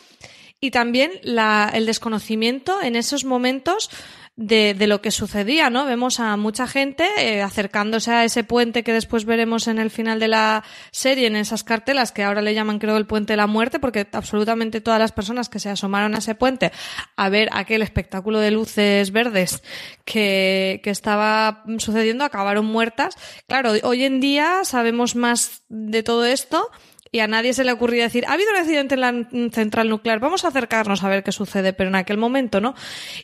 [0.60, 3.90] y también la, el desconocimiento en esos momentos
[4.36, 5.86] de, de, lo que sucedía, ¿no?
[5.86, 10.20] Vemos a mucha gente eh, acercándose a ese puente que después veremos en el final
[10.20, 13.48] de la serie, en esas cartelas que ahora le llaman, creo, el puente de la
[13.48, 16.72] muerte, porque absolutamente todas las personas que se asomaron a ese puente
[17.18, 19.62] a ver aquel espectáculo de luces verdes
[20.06, 23.16] que, que estaba sucediendo acabaron muertas.
[23.48, 26.72] Claro, hoy en día sabemos más de todo esto
[27.12, 30.20] y a nadie se le ocurría decir, ha habido un accidente en la central nuclear,
[30.20, 32.74] vamos a acercarnos a ver qué sucede, pero en aquel momento, ¿no?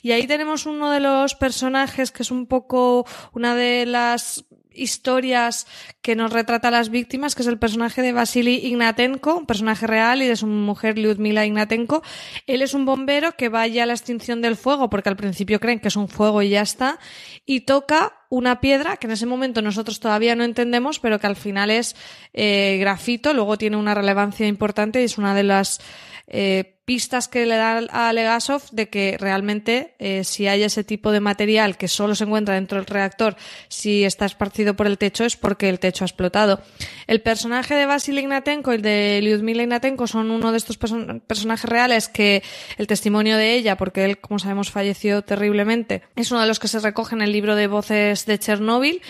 [0.01, 4.45] Y ahí tenemos uno de los personajes que es un poco una de las
[4.77, 5.67] historias
[6.01, 9.87] que nos retrata a las víctimas, que es el personaje de Vasily Ignatenko, un personaje
[9.87, 12.03] real, y de su mujer Lyudmila Ignatenko.
[12.45, 15.79] Él es un bombero que vaya a la extinción del fuego, porque al principio creen
[15.79, 16.99] que es un fuego y ya está,
[17.45, 21.35] y toca una piedra que en ese momento nosotros todavía no entendemos, pero que al
[21.35, 21.95] final es
[22.33, 25.79] eh, grafito, luego tiene una relevancia importante y es una de las
[26.27, 31.11] eh, pistas que le da a Legasov de que realmente eh, si hay ese tipo
[31.11, 33.35] de material que solo se encuentra dentro del reactor,
[33.67, 36.61] si está esparcido por el techo es porque el techo ha explotado.
[37.05, 41.69] El personaje de Vasily Ignatenko y el de Lyudmila Ignatenko son uno de estos personajes
[41.69, 42.41] reales que
[42.77, 46.69] el testimonio de ella, porque él, como sabemos, falleció terriblemente, es uno de los que
[46.69, 49.01] se recoge en el libro de voces de Chernóbil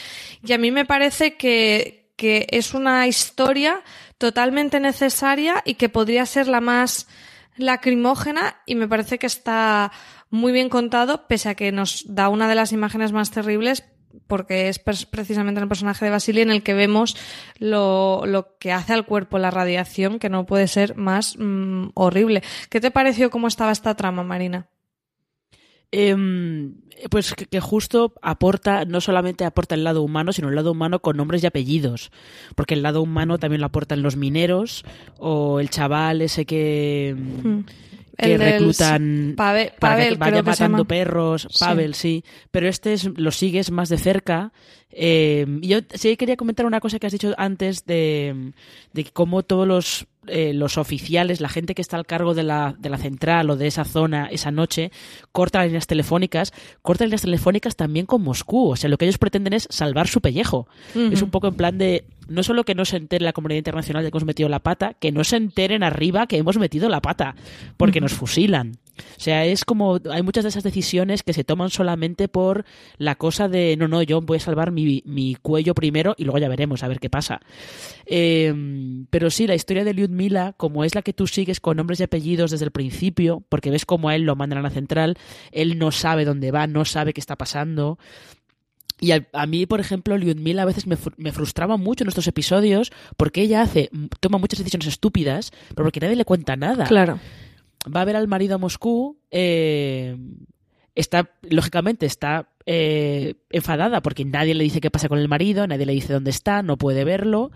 [0.43, 3.83] y a mí me parece que, que es una historia
[4.17, 7.07] totalmente necesaria y que podría ser la más
[7.57, 9.91] lacrimógena y me parece que está
[10.29, 13.83] muy bien contado, pese a que nos da una de las imágenes más terribles
[14.25, 17.15] porque es precisamente el personaje de Basili en el que vemos
[17.59, 22.41] lo, lo, que hace al cuerpo la radiación, que no puede ser más mm, horrible.
[22.69, 24.69] ¿Qué te pareció cómo estaba esta trama, Marina?
[25.91, 26.75] Em,
[27.09, 31.17] pues que, justo aporta, no solamente aporta el lado humano, sino el lado humano con
[31.17, 32.11] nombres y apellidos.
[32.55, 34.83] Porque el lado humano también lo aportan los mineros
[35.17, 37.15] o el chaval ese que...
[37.15, 37.59] Hmm.
[38.17, 42.23] que reclutan para que vaya matando perros, Pavel, sí.
[42.51, 44.51] Pero este es, lo sigues más de cerca.
[44.89, 48.53] Eh, yo sí quería comentar una cosa que has dicho antes de,
[48.93, 52.75] de cómo todos los eh, los oficiales, la gente que está al cargo de la,
[52.77, 54.91] de la central o de esa zona esa noche,
[55.31, 58.71] corta las líneas telefónicas, corta líneas telefónicas también con Moscú.
[58.71, 60.67] O sea, lo que ellos pretenden es salvar su pellejo.
[60.95, 64.03] Es un poco en plan de, no solo que no se entere la comunidad internacional
[64.03, 67.01] de que hemos metido la pata, que no se enteren arriba que hemos metido la
[67.01, 67.35] pata,
[67.77, 68.77] porque nos fusilan.
[69.17, 72.65] O sea, es como, hay muchas de esas decisiones que se toman solamente por
[72.97, 76.39] la cosa de, no, no, yo voy a salvar mi, mi cuello primero y luego
[76.39, 77.39] ya veremos a ver qué pasa.
[78.05, 78.53] Eh,
[79.09, 82.03] pero sí, la historia de Lyudmila, como es la que tú sigues con nombres y
[82.03, 85.17] apellidos desde el principio, porque ves cómo a él lo mandan a la central,
[85.51, 87.97] él no sabe dónde va, no sabe qué está pasando.
[88.99, 92.91] Y a, mí, por ejemplo, Lyudmila a veces me, me, frustraba mucho en estos episodios
[93.15, 96.85] porque ella hace, toma muchas decisiones estúpidas, pero porque nadie le cuenta nada.
[96.85, 97.19] Claro
[97.95, 100.17] va a ver al marido a Moscú, eh,
[100.95, 105.85] está, lógicamente, está eh, enfadada porque nadie le dice qué pasa con el marido, nadie
[105.85, 107.51] le dice dónde está, no puede verlo.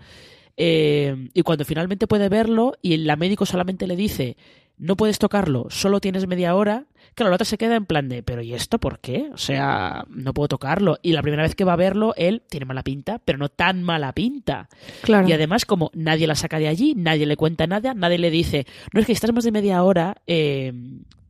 [0.56, 4.36] Eh, y cuando finalmente puede verlo y el médico solamente le dice
[4.82, 8.24] no puedes tocarlo, solo tienes media hora, claro, la otra se queda en plan de,
[8.24, 9.30] pero ¿y esto por qué?
[9.32, 10.98] O sea, no puedo tocarlo.
[11.02, 13.84] Y la primera vez que va a verlo, él tiene mala pinta, pero no tan
[13.84, 14.68] mala pinta.
[15.02, 15.28] Claro.
[15.28, 18.66] Y además, como nadie la saca de allí, nadie le cuenta nada, nadie le dice,
[18.92, 20.72] no es que estás más de media hora, eh,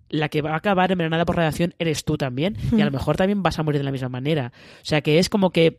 [0.09, 3.19] la que va a acabar envenenada por radiación eres tú también, y a lo mejor
[3.19, 4.51] también vas a morir de la misma manera.
[4.81, 5.77] O sea, que es como que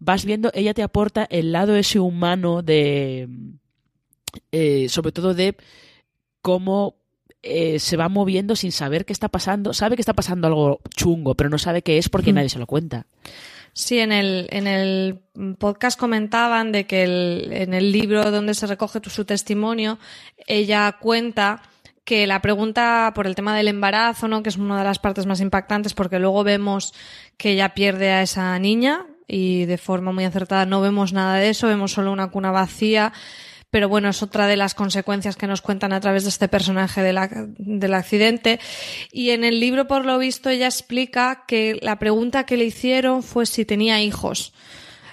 [0.00, 3.28] vas viendo, ella te aporta el lado ese humano de...
[4.50, 5.56] Eh, sobre todo de
[6.42, 7.03] cómo
[7.46, 9.74] eh, se va moviendo sin saber qué está pasando.
[9.74, 12.66] Sabe que está pasando algo chungo, pero no sabe qué es porque nadie se lo
[12.66, 13.06] cuenta.
[13.74, 15.20] Sí, en el, en el
[15.58, 19.98] podcast comentaban de que en el libro donde se recoge su testimonio,
[20.46, 21.60] ella cuenta
[22.04, 24.42] que la pregunta por el tema del embarazo, ¿no?
[24.42, 26.94] que es una de las partes más impactantes, porque luego vemos
[27.36, 31.48] que ella pierde a esa niña y de forma muy acertada no vemos nada de
[31.48, 33.12] eso, vemos solo una cuna vacía
[33.74, 37.02] pero bueno, es otra de las consecuencias que nos cuentan a través de este personaje
[37.02, 38.60] del accidente.
[39.10, 43.24] Y en el libro, por lo visto, ella explica que la pregunta que le hicieron
[43.24, 44.52] fue si tenía hijos.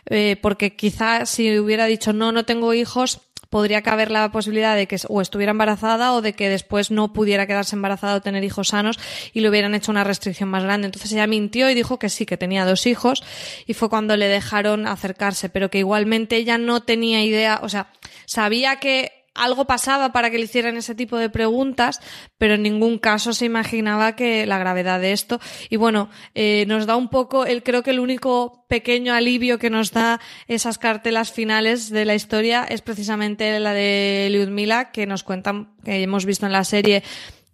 [0.06, 4.88] Eh, porque quizás si hubiera dicho no, no tengo hijos, podría caber la posibilidad de
[4.88, 8.70] que o estuviera embarazada o de que después no pudiera quedarse embarazada o tener hijos
[8.70, 8.98] sanos
[9.34, 10.86] y le hubieran hecho una restricción más grande.
[10.86, 13.24] Entonces ella mintió y dijo que sí, que tenía dos hijos
[13.68, 17.88] y fue cuando le dejaron acercarse, pero que igualmente ella no tenía idea, o sea,
[18.32, 22.00] sabía que algo pasaba para que le hicieran ese tipo de preguntas,
[22.38, 25.42] pero en ningún caso se imaginaba que la gravedad de esto.
[25.70, 29.70] Y bueno, eh, nos da un poco, el, creo que el único pequeño alivio que
[29.70, 35.24] nos da esas cartelas finales de la historia es precisamente la de Lyudmila, que nos
[35.24, 37.04] cuentan, que hemos visto en la serie,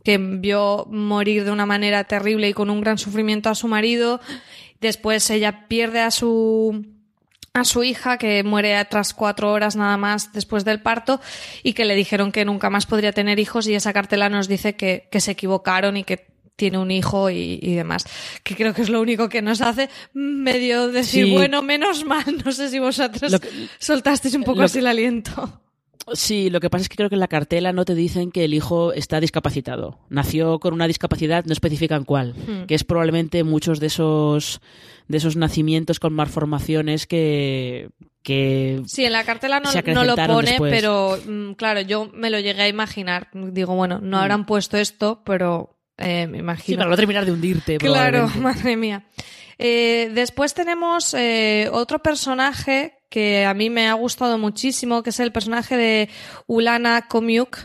[0.03, 4.21] que vio morir de una manera terrible y con un gran sufrimiento a su marido.
[4.79, 6.96] Después ella pierde a su
[7.57, 11.19] a su hija, que muere tras cuatro horas nada más después del parto,
[11.63, 14.75] y que le dijeron que nunca más podría tener hijos, y esa cartela nos dice
[14.75, 16.27] que, que se equivocaron y que
[16.57, 18.05] tiene un hijo y, demás.
[18.43, 22.25] Que creo que es lo único que nos hace medio decir, bueno, menos mal.
[22.45, 23.39] No sé si vosotros
[23.79, 25.61] soltasteis un poco así el aliento.
[26.13, 28.45] Sí, lo que pasa es que creo que en la cartela no te dicen que
[28.45, 29.99] el hijo está discapacitado.
[30.09, 32.65] Nació con una discapacidad, no especifican cuál, hmm.
[32.65, 34.61] que es probablemente muchos de esos
[35.07, 37.89] de esos nacimientos con malformaciones que
[38.23, 42.39] que Sí, en la cartela no, no lo pone, pero mm, claro, yo me lo
[42.39, 43.29] llegué a imaginar.
[43.33, 44.19] Digo, bueno, no hmm.
[44.19, 46.75] habrán puesto esto, pero eh, me imagino.
[46.75, 47.77] Sí, para no terminar de hundirte.
[47.77, 49.05] Claro, madre mía.
[49.57, 55.19] Eh, después tenemos eh, otro personaje que a mí me ha gustado muchísimo, que es
[55.19, 56.09] el personaje de
[56.45, 57.57] Ulana Komiuk,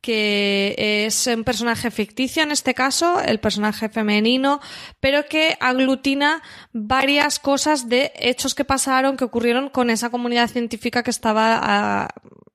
[0.00, 0.74] que
[1.06, 4.60] es un personaje ficticio en este caso, el personaje femenino,
[5.00, 6.42] pero que aglutina
[6.72, 12.08] varias cosas de hechos que pasaron, que ocurrieron con esa comunidad científica que estaba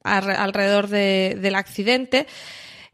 [0.03, 2.27] alrededor del accidente.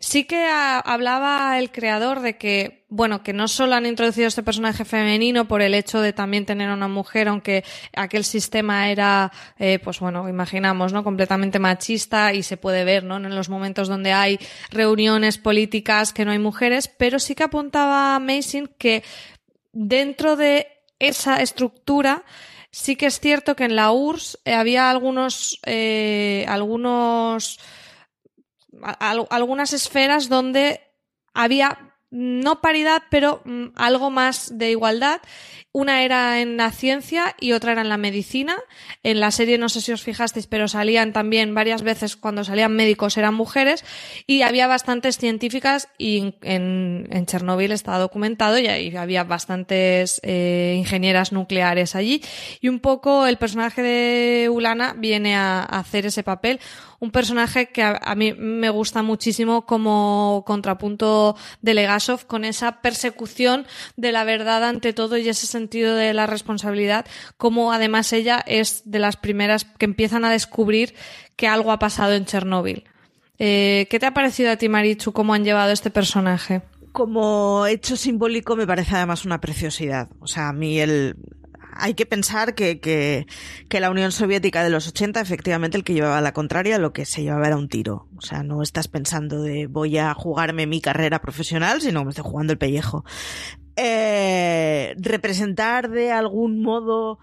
[0.06, 4.86] Sí que hablaba el creador de que, bueno, que no solo han introducido este personaje
[4.86, 7.64] femenino por el hecho de también tener una mujer, aunque
[7.96, 11.04] aquel sistema era, eh, pues bueno, imaginamos, ¿no?
[11.04, 13.18] Completamente machista y se puede ver, ¿no?
[13.18, 14.38] En los momentos donde hay
[14.70, 19.04] reuniones políticas que no hay mujeres, pero sí que apuntaba Mason que
[19.74, 20.68] dentro de
[21.00, 22.24] esa estructura,
[22.70, 27.58] sí que es cierto que en la URSS había algunos, eh, algunos,
[28.82, 30.82] algunas esferas donde
[31.34, 35.22] había no paridad, pero mm, algo más de igualdad.
[35.76, 38.56] Una era en la ciencia y otra era en la medicina.
[39.04, 42.74] En la serie no sé si os fijasteis, pero salían también varias veces cuando salían
[42.74, 43.84] médicos eran mujeres.
[44.26, 51.34] Y había bastantes científicas y en, en Chernóbil está documentado y había bastantes eh, ingenieras
[51.34, 52.24] nucleares allí.
[52.62, 56.62] Y un poco el personaje de Ulana viene a hacer ese papel.
[57.00, 63.68] Un personaje que a, mí me gusta muchísimo como contrapunto de Legasov con esa persecución
[63.98, 67.06] de la verdad ante todo y ese sentido de la responsabilidad,
[67.38, 70.94] como además ella es de las primeras que empiezan a descubrir
[71.36, 72.84] que algo ha pasado en Chernóbil.
[73.40, 76.62] Eh, ¿Qué te ha parecido a ti, Marichu, cómo han llevado este personaje?
[76.92, 80.08] Como hecho simbólico me parece además una preciosidad.
[80.20, 81.16] O sea, a mí el,
[81.74, 83.26] hay que pensar que, que,
[83.68, 87.06] que, la Unión Soviética de los 80, efectivamente, el que llevaba la contraria, lo que
[87.06, 88.08] se llevaba era un tiro.
[88.16, 92.24] O sea, no estás pensando de voy a jugarme mi carrera profesional, sino me estoy
[92.24, 93.04] jugando el pellejo.
[93.78, 97.20] Eh, representar de algún modo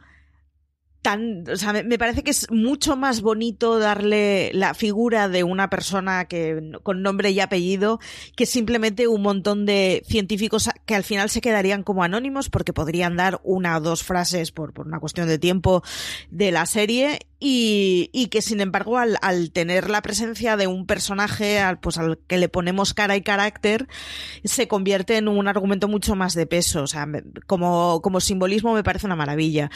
[1.03, 5.69] tan, o sea, me parece que es mucho más bonito darle la figura de una
[5.69, 7.99] persona que con nombre y apellido
[8.37, 13.17] que simplemente un montón de científicos que al final se quedarían como anónimos porque podrían
[13.17, 15.83] dar una o dos frases por, por una cuestión de tiempo
[16.31, 21.59] de la serie y, que sin embargo al, al, tener la presencia de un personaje
[21.59, 23.89] al, pues al que le ponemos cara y carácter
[24.45, 26.85] se convierte en un argumento mucho más de peso.
[26.85, 27.09] O sea
[27.49, 29.71] como, como simbolismo me parece una maravilla.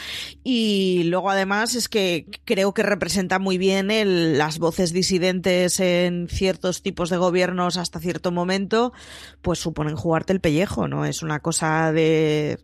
[0.45, 6.29] Y luego además es que creo que representa muy bien el, las voces disidentes en
[6.29, 8.93] ciertos tipos de gobiernos hasta cierto momento
[9.41, 12.59] pues suponen jugarte el pellejo no es una cosa de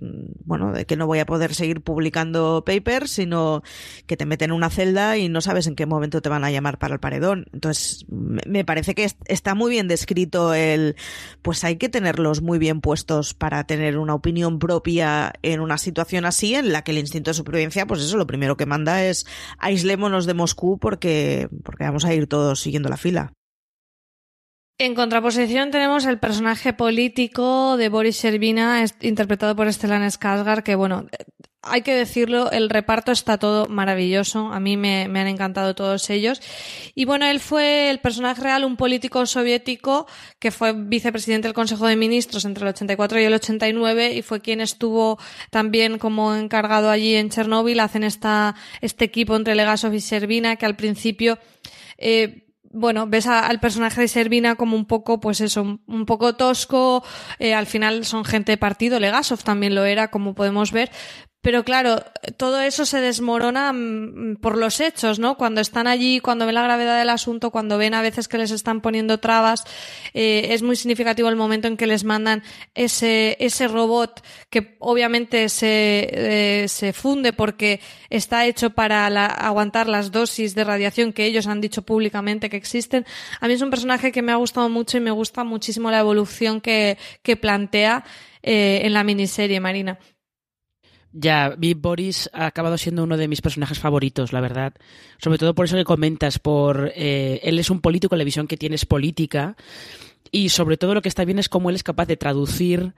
[0.46, 3.64] bueno de que no voy a poder seguir publicando papers sino
[4.06, 6.52] que te meten en una celda y no sabes en qué momento te van a
[6.52, 7.46] llamar para el paredón.
[7.54, 10.96] Entonces, me parece que está muy bien descrito el,
[11.42, 16.26] pues hay que tenerlos muy bien puestos para tener una opinión propia en una situación
[16.26, 19.26] así en la que el instinto de supervivencia, pues eso, lo primero que manda es
[19.58, 23.34] aislémonos de Moscú porque, porque vamos a ir todos siguiendo la fila.
[24.80, 31.06] En contraposición tenemos el personaje político de Boris Sherbina, interpretado por Stellan Skarsgård, que bueno,
[31.66, 34.52] hay que decirlo, el reparto está todo maravilloso.
[34.52, 36.42] A mí me, han encantado todos ellos.
[36.94, 40.06] Y bueno, él fue el personaje real, un político soviético
[40.40, 44.42] que fue vicepresidente del Consejo de Ministros entre el 84 y el 89 y fue
[44.42, 45.18] quien estuvo
[45.52, 47.80] también como encargado allí en Chernóbil.
[47.80, 51.40] Hacen esta, este equipo entre Legasov y Servina que al principio,
[51.98, 52.43] eh,
[52.74, 57.04] bueno, ves al personaje de Servina como un poco, pues eso, un, poco tosco,
[57.40, 60.92] eh, al final son gente de partido, Legasov también lo era, como podemos ver,
[61.44, 62.02] pero claro,
[62.38, 65.36] todo eso se desmorona mm, por los hechos, ¿no?
[65.36, 68.50] Cuando están allí, cuando ven la gravedad del asunto, cuando ven a veces que les
[68.50, 69.66] están poniendo trabas,
[70.14, 72.44] eh, es muy significativo el momento en que les mandan
[72.76, 80.14] ese, ese robot que obviamente se, eh, se funde porque está hecho para aguantar las
[80.14, 83.06] dosis de radiación que ellos han dicho públicamente que existen.
[83.42, 86.00] A mí es un personaje que me ha gustado mucho y me gusta muchísimo la
[86.00, 88.06] evolución que, que plantea
[88.44, 90.00] eh, en la miniserie, Marina.
[91.14, 94.74] Ya, Big Boris ha acabado siendo uno de mis personajes favoritos, la verdad.
[95.20, 98.58] Sobre todo por eso que comentas, por eh, él es un político, la visión que
[98.58, 99.56] tiene es política.
[100.32, 102.94] Y sobre todo lo que está bien es cómo él es capaz de traducir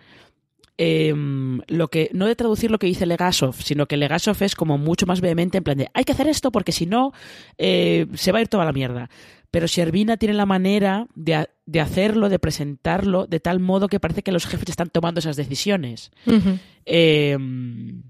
[0.78, 4.78] em, lo que no de traducir lo que dice Legasov, sino que Legasov es como
[4.78, 7.12] mucho más vehemente en plan de hay que hacer esto porque si no
[7.58, 9.10] eh, se va a ir toda la mierda.
[9.52, 14.24] Pero Servina tiene la manera de, de, hacerlo, de presentarlo, de tal modo que parece
[14.24, 16.12] que los jefes están tomando esas decisiones.
[16.86, 18.04] Em,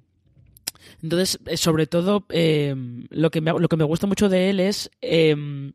[1.01, 4.59] entonces, eh, sobre todo, em, lo, que me, lo que me gusta mucho de él
[4.59, 4.89] es...
[5.01, 5.73] Em,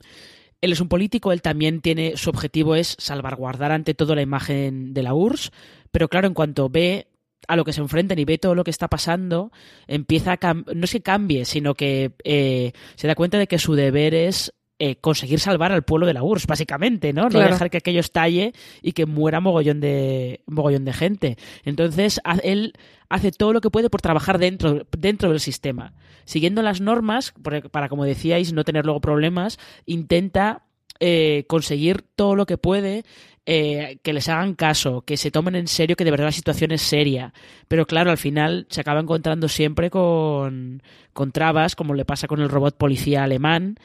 [0.63, 4.93] él es un político, él también tiene, su objetivo es salvaguardar ante todo la imagen
[4.93, 5.53] de la URSS,
[5.91, 7.07] pero claro, en cuanto ve
[7.49, 9.51] a lo que se enfrentan y ve todo lo que está pasando,
[9.87, 13.75] empieza a no es que cambie, sino que eh, se da cuenta de que su
[13.75, 14.53] deber es
[14.83, 17.29] eh, conseguir salvar al pueblo de la URSS, básicamente, ¿no?
[17.29, 21.37] No dejar que aquello estalle y que muera mogollón de, mogollón de gente.
[21.67, 22.73] Entonces, él
[23.11, 25.93] hace todo lo que puede por trabajar dentro, dentro del sistema.
[26.25, 27.35] Siguiendo las normas,
[27.71, 30.63] para, como decíais, no tener luego problemas, intenta
[30.99, 33.05] eh, conseguir todo lo que puede
[33.45, 36.71] eh, que les hagan caso, que se tomen en serio que de verdad la situación
[36.71, 37.35] es seria.
[37.69, 42.41] Pero claro, al final se acaba encontrando siempre con, con trabas, como le pasa con
[42.41, 43.77] el robot policía alemán,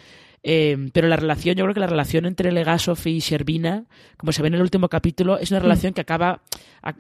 [0.48, 3.86] Em, pero la relación, yo creo que la relación entre Legasov y Servina,
[4.16, 5.64] como se ve en el último capítulo, es una mm.
[5.64, 6.42] relación que acaba,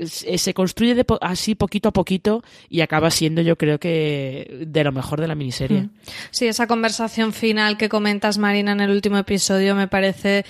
[0.04, 5.22] se construye así poquito a poquito y acaba siendo, yo creo que, de lo mejor
[5.22, 5.82] de la miniserie.
[5.82, 5.90] Mm.
[6.32, 10.44] Sí, esa conversación final que comentas, Marina, en el último episodio me parece,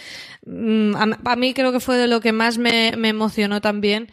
[0.46, 4.10] mm, a, mí creo que fue de lo que más me, me emocionó también.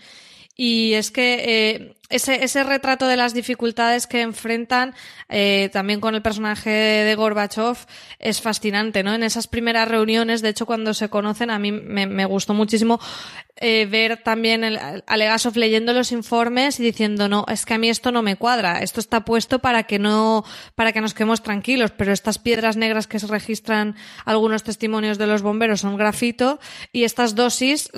[0.56, 4.94] Y es que eh, ese, ese retrato de las dificultades que enfrentan
[5.28, 7.76] eh, también con el personaje de Gorbachev
[8.18, 9.14] es fascinante, ¿no?
[9.14, 13.00] En esas primeras reuniones, de hecho, cuando se conocen, a mí me, me gustó muchísimo
[13.56, 17.78] eh, ver también el, a Legasov leyendo los informes y diciendo, no, es que a
[17.78, 20.44] mí esto no me cuadra, esto está puesto para que no,
[20.74, 23.94] para que nos quedemos tranquilos, pero estas piedras negras que se registran
[24.24, 26.60] algunos testimonios de los bomberos son grafito
[26.92, 27.90] y estas dosis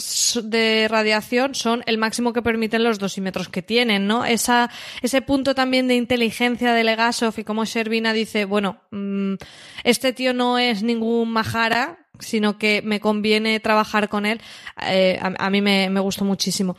[0.43, 4.07] de radiación son el máximo que permiten los dosímetros que tienen.
[4.07, 4.25] ¿no?
[4.25, 4.71] Esa,
[5.03, 9.35] ese punto también de inteligencia de Legasov y como Shervina dice, bueno, mm,
[9.85, 14.41] este tío no es ningún majara, sino que me conviene trabajar con él,
[14.83, 16.77] eh, a, mí me, me gustó muchísimo.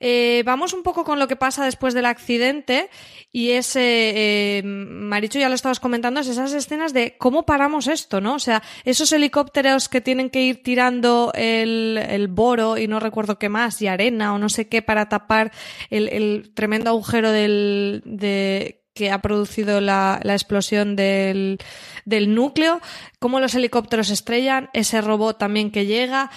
[0.00, 2.90] Eh, vamos un poco con lo que pasa después del accidente
[3.32, 8.20] y es, eh, Maricho ya lo estabas comentando, es esas escenas de cómo paramos esto,
[8.20, 8.34] ¿no?
[8.34, 13.38] O sea, esos helicópteros que tienen que ir tirando el, el boro y no recuerdo
[13.38, 15.52] qué más, y arena o no sé qué para tapar
[15.90, 21.58] el, el tremendo agujero del, de, que ha producido la, la explosión del,
[22.04, 22.80] del núcleo,
[23.18, 26.30] cómo los helicópteros estrellan, ese robot también que llega.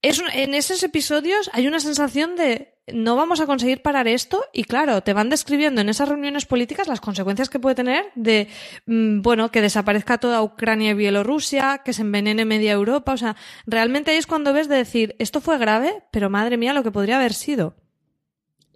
[0.00, 4.64] Es, en esos episodios hay una sensación de no vamos a conseguir parar esto y
[4.64, 8.48] claro, te van describiendo en esas reuniones políticas las consecuencias que puede tener de,
[8.86, 13.36] mm, bueno, que desaparezca toda Ucrania y Bielorrusia, que se envenene media Europa, o sea,
[13.66, 16.90] realmente ahí es cuando ves de decir, esto fue grave, pero madre mía lo que
[16.90, 17.76] podría haber sido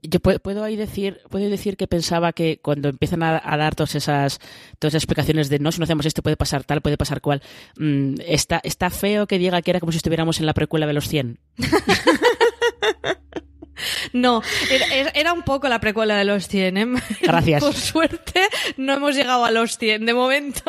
[0.08, 4.38] yo puedo, ahí decir, puedo decir que pensaba que cuando empiezan a, dar todas esas,
[4.78, 7.42] todas esas explicaciones de no, si no hacemos esto puede pasar tal, puede pasar cual,
[7.76, 10.92] mm, está, está feo que diga que era como si estuviéramos en la precuela de
[10.92, 11.38] los 100.
[14.12, 14.42] No,
[15.14, 16.86] era, un poco la precuela de los 100, ¿eh?
[17.20, 17.62] Gracias.
[17.64, 20.62] Por suerte no hemos llegado a los 100 de momento.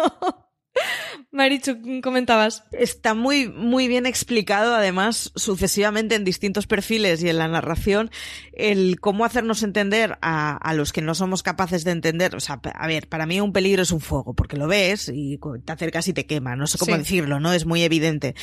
[1.29, 2.63] Marichu, comentabas.
[2.71, 8.11] Está muy, muy bien explicado, además, sucesivamente en distintos perfiles y en la narración,
[8.53, 12.33] el cómo hacernos entender a, a, los que no somos capaces de entender.
[12.33, 15.37] O sea, a ver, para mí un peligro es un fuego, porque lo ves y
[15.65, 16.55] te acercas y te quema.
[16.55, 17.51] No sé cómo decirlo, ¿no?
[17.51, 18.33] Es muy evidente.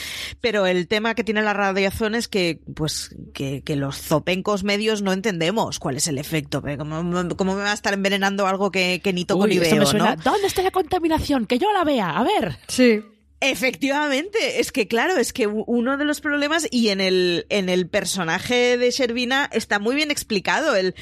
[0.43, 5.01] Pero el tema que tiene la radiación es que, pues, que, que los zopencos medios
[5.01, 6.63] no entendemos cuál es el efecto.
[6.77, 10.17] ¿Cómo, cómo me va a estar envenenando algo que, que ni toco ni veo, ¿no?
[10.17, 11.47] ¿Dónde está la contaminación?
[11.47, 12.11] Que yo la vea.
[12.11, 12.59] A ver.
[12.75, 13.03] Sí.
[13.41, 17.89] Efectivamente, es que claro, es que uno de los problemas y en el, en el
[17.89, 20.95] personaje de Shervina está muy bien explicado el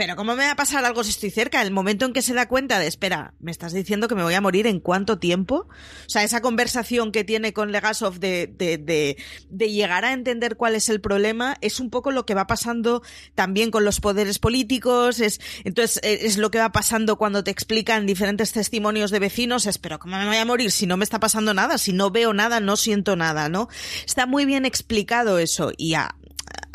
[0.00, 1.60] pero ¿cómo me va a pasar algo si estoy cerca?
[1.60, 4.32] El momento en que se da cuenta de, espera, me estás diciendo que me voy
[4.32, 5.66] a morir en cuánto tiempo?
[5.68, 9.18] O sea, esa conversación que tiene con Legasov de, de, de,
[9.50, 13.02] de llegar a entender cuál es el problema es un poco lo que va pasando
[13.34, 17.50] también con los poderes políticos, es, entonces eh, es lo que va pasando cuando te
[17.50, 21.04] explican diferentes testimonios de vecinos, es, pero ¿cómo me voy a morir si no me
[21.04, 21.76] está pasando nada?
[21.76, 23.68] Si no veo nada, no siento nada, ¿no?
[24.06, 26.16] Está muy bien explicado eso y a,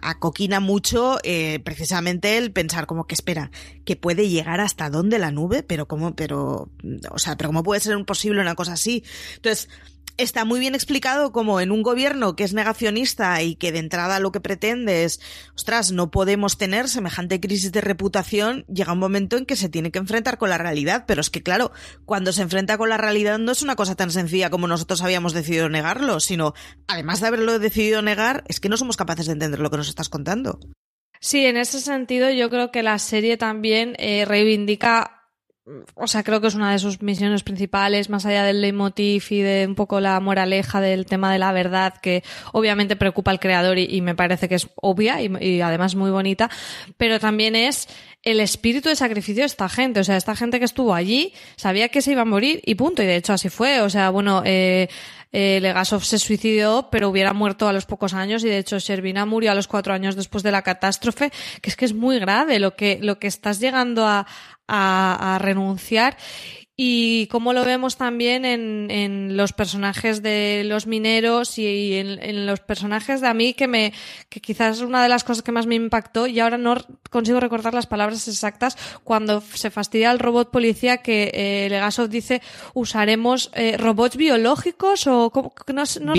[0.02, 3.52] acoquina mucho eh, precisamente el pensar como que espera,
[3.86, 6.70] que puede llegar hasta dónde la nube, pero cómo, pero,
[7.12, 9.04] o sea, pero cómo puede ser posible una cosa así.
[9.36, 9.70] Entonces,
[10.18, 14.20] está muy bien explicado como en un gobierno que es negacionista y que de entrada
[14.20, 15.20] lo que pretende es,
[15.56, 19.92] ostras, no podemos tener semejante crisis de reputación, llega un momento en que se tiene
[19.92, 21.72] que enfrentar con la realidad, pero es que claro,
[22.06, 25.34] cuando se enfrenta con la realidad no es una cosa tan sencilla como nosotros habíamos
[25.34, 26.54] decidido negarlo, sino
[26.88, 29.90] además de haberlo decidido negar, es que no somos capaces de entender lo que nos
[29.90, 30.60] estás contando.
[31.20, 35.15] Sí, en ese sentido yo creo que la serie también eh, reivindica
[35.96, 39.40] o sea, creo que es una de sus misiones principales, más allá del leitmotiv y
[39.40, 43.80] de un poco la moraleja del tema de la verdad, que obviamente preocupa al creador
[43.80, 46.52] y, me parece que es obvia y, y, además muy bonita,
[46.98, 47.88] pero también es
[48.22, 50.00] el espíritu de sacrificio de esta gente.
[50.00, 53.04] O sea, esta gente que estuvo allí sabía que se iba a morir y punto.
[53.04, 53.82] Y de hecho así fue.
[53.82, 54.90] O sea, bueno, eh,
[55.38, 59.26] eh, Legasov se suicidó, pero hubiera muerto a los pocos años y de hecho Shervina
[59.26, 61.30] murió a los cuatro años después de la catástrofe,
[61.62, 64.26] que es que es muy grave lo que, lo que estás llegando a,
[64.68, 66.18] a, a renunciar.
[66.78, 72.46] Y como lo vemos también en, en, los personajes de los mineros y en, en,
[72.46, 73.94] los personajes de a mí que me
[74.28, 76.76] que quizás una de las cosas que más me impactó y ahora no
[77.10, 82.42] consigo recordar las palabras exactas cuando se fastidia al robot policía que eh, Legasov dice
[82.74, 85.32] usaremos eh, robots biológicos o
[85.68, 86.14] no, no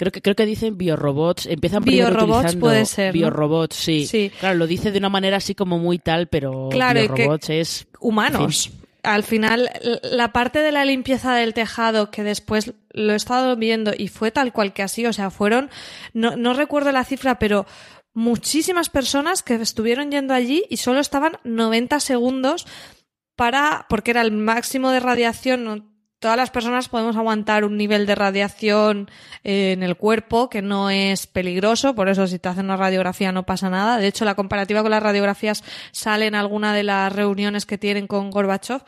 [0.00, 3.84] creo que creo que dicen biorobots empiezan biorobots utilizando puede ser biorobots ¿no?
[3.84, 4.06] sí.
[4.06, 7.60] sí claro lo dice de una manera así como muy tal pero claro, biorobots que
[7.60, 9.70] es humanos en fin al final,
[10.02, 14.30] la parte de la limpieza del tejado, que después lo he estado viendo y fue
[14.30, 15.70] tal cual que así, o sea, fueron,
[16.12, 17.64] no, no recuerdo la cifra, pero
[18.12, 22.66] muchísimas personas que estuvieron yendo allí y solo estaban 90 segundos
[23.36, 25.89] para, porque era el máximo de radiación,
[26.20, 29.10] todas las personas podemos aguantar un nivel de radiación
[29.42, 33.32] eh, en el cuerpo que no es peligroso, por eso si te hacen una radiografía
[33.32, 33.96] no pasa nada.
[33.96, 38.06] De hecho, la comparativa con las radiografías sale en alguna de las reuniones que tienen
[38.06, 38.82] con Gorbachev.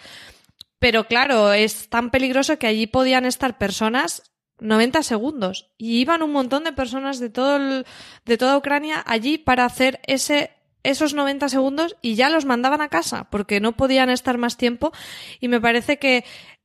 [0.79, 4.23] Pero claro, es tan peligroso que allí podían estar personas
[4.61, 7.87] 90 segundos y iban un montón de personas de todo el,
[8.27, 10.51] de toda Ucrania allí para hacer ese
[10.85, 14.93] esos 90 segundos y ya los mandaban a casa porque no podían estar más tiempo
[15.41, 16.25] y me parece que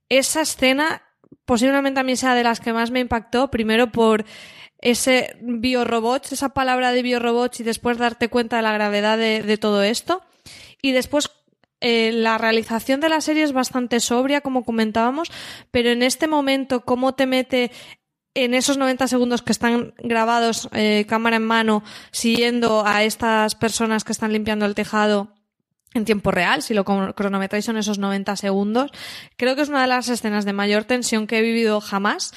[0.10, 1.04] esa escena
[1.46, 4.26] posiblemente a mí sea de las que más me impactó, primero por
[4.80, 9.82] ese biorobots, esa palabra de biorobots y después darte cuenta de la gravedad de, todo
[9.82, 10.22] esto.
[10.82, 11.32] Y después
[11.80, 15.32] eh, la realización de la serie es bastante sobria, como comentábamos,
[15.72, 17.72] pero en este momento, cómo te mete
[18.34, 24.04] en esos 90 segundos que están grabados eh, cámara en mano, siguiendo a estas personas
[24.04, 25.37] que están limpiando el tejado
[25.98, 28.92] en tiempo real, si lo cronometráis son esos 90 segundos.
[29.36, 32.34] Creo que es una de las escenas de mayor tensión que he vivido jamás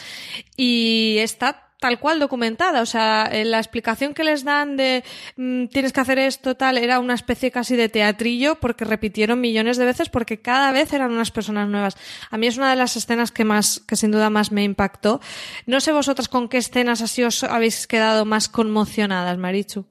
[0.57, 2.83] y está tal cual documentada.
[2.83, 5.03] O sea, la explicación que les dan de
[5.37, 9.79] mmm, tienes que hacer esto, tal, era una especie casi de teatrillo porque repitieron millones
[9.79, 11.97] de veces porque cada vez eran unas personas nuevas.
[12.31, 15.21] A mí es una de las escenas que más, que sin duda más me impactó.
[15.67, 19.87] No sé vosotras con qué escenas así os habéis quedado más conmocionadas, Marichu.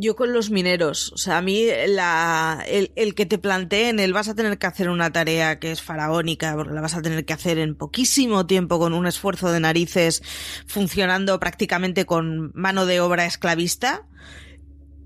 [0.00, 4.12] Yo con los mineros, o sea, a mí la, el, el, que te planteen el
[4.12, 7.24] vas a tener que hacer una tarea que es faraónica, porque la vas a tener
[7.24, 10.22] que hacer en poquísimo tiempo con un esfuerzo de narices
[10.66, 14.06] funcionando prácticamente con mano de obra esclavista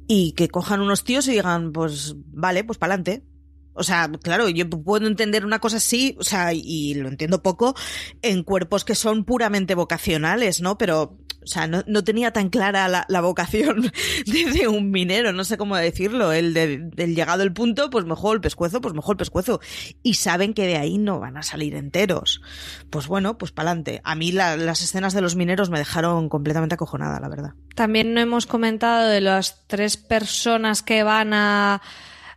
[0.06, 3.24] y que cojan unos tíos y digan, pues vale, pues para adelante.
[3.74, 7.74] O sea, claro, yo puedo entender una cosa así, o sea, y lo entiendo poco,
[8.20, 10.76] en cuerpos que son puramente vocacionales, ¿no?
[10.76, 13.92] Pero o sea, no, no tenía tan clara la, vocación
[14.26, 18.36] de, un minero, no sé cómo decirlo, el de, del llegado el punto, pues mejor
[18.36, 19.60] el pescuezo, pues mejor el pescuezo.
[20.02, 22.40] Y saben que de ahí no van a salir enteros.
[22.90, 24.00] Pues bueno, pues para adelante.
[24.04, 27.54] A mí la, las escenas de los mineros me dejaron completamente acojonada, la verdad.
[27.74, 31.82] También no hemos comentado de las tres personas que van a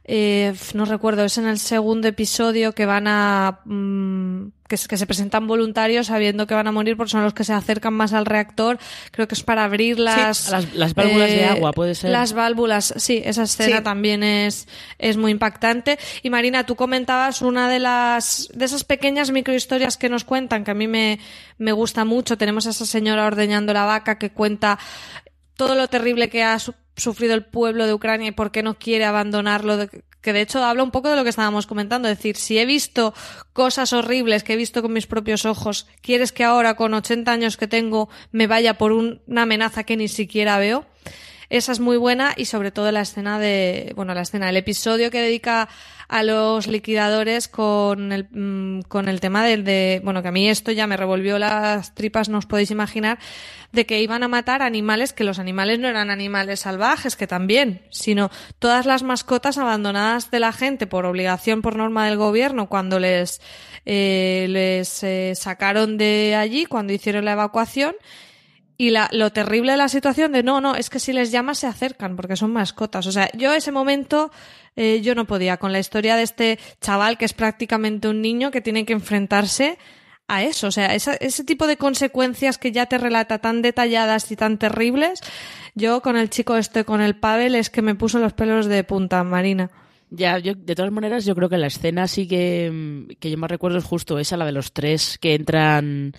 [0.07, 5.05] eh, no recuerdo, es en el segundo episodio que van a mmm, que, que, se
[5.05, 8.25] presentan voluntarios sabiendo que van a morir porque son los que se acercan más al
[8.25, 8.79] reactor.
[9.11, 12.09] Creo que es para abrir las sí, las, las, válvulas eh, de agua, puede ser.
[12.11, 13.83] Las válvulas, sí, esa escena sí.
[13.83, 15.99] también es, es muy impactante.
[16.23, 20.71] Y Marina, tú comentabas una de las de esas pequeñas microhistorias que nos cuentan que
[20.71, 21.19] a mí me,
[21.57, 22.37] me gusta mucho.
[22.37, 24.79] Tenemos a esa señora ordeñando la vaca que cuenta
[25.55, 29.05] todo lo terrible que ha sufrido el pueblo de Ucrania y por qué no quiere
[29.05, 29.77] abandonarlo,
[30.25, 32.65] que de hecho habla un poco de lo que estábamos comentando, es decir, si he
[32.65, 33.13] visto
[33.53, 37.57] cosas horribles que he visto con mis propios ojos, ¿quieres que ahora con 80 años
[37.57, 40.87] que tengo me vaya por una amenaza que ni siquiera veo?
[41.51, 45.11] Esa es muy buena y sobre todo la escena de, bueno, la escena, el episodio
[45.11, 45.69] que dedica
[46.07, 50.49] a los liquidadores con el, mm, con el tema del de, bueno, que a mí
[50.49, 53.19] esto ya me revolvió las tripas, no os podéis imaginar,
[53.71, 57.81] de que iban a matar animales, que los animales no eran animales salvajes, que también,
[57.89, 62.99] sino todas las mascotas abandonadas de la gente por obligación, por norma del gobierno, cuando
[62.99, 63.41] les,
[63.85, 67.95] eh, les eh, sacaron de allí, cuando hicieron la evacuación,
[68.77, 71.59] y la, lo terrible de la situación de no, no, es que si les llamas
[71.59, 73.07] se acercan porque son mascotas.
[73.07, 74.31] O sea, yo ese momento
[74.75, 78.51] eh, yo no podía con la historia de este chaval que es prácticamente un niño
[78.51, 79.77] que tiene que enfrentarse
[80.27, 80.67] a eso.
[80.67, 85.21] O sea, ese tipo de consecuencias que ya te relata tan detalladas y tan terribles,
[85.75, 88.83] yo con el chico este, con el Pavel, es que me puso los pelos de
[88.83, 89.69] punta, Marina.
[90.09, 93.49] Ya, yo, de todas maneras, yo creo que la escena sí que, que yo más
[93.49, 96.13] recuerdo es justo esa, la de los tres que entran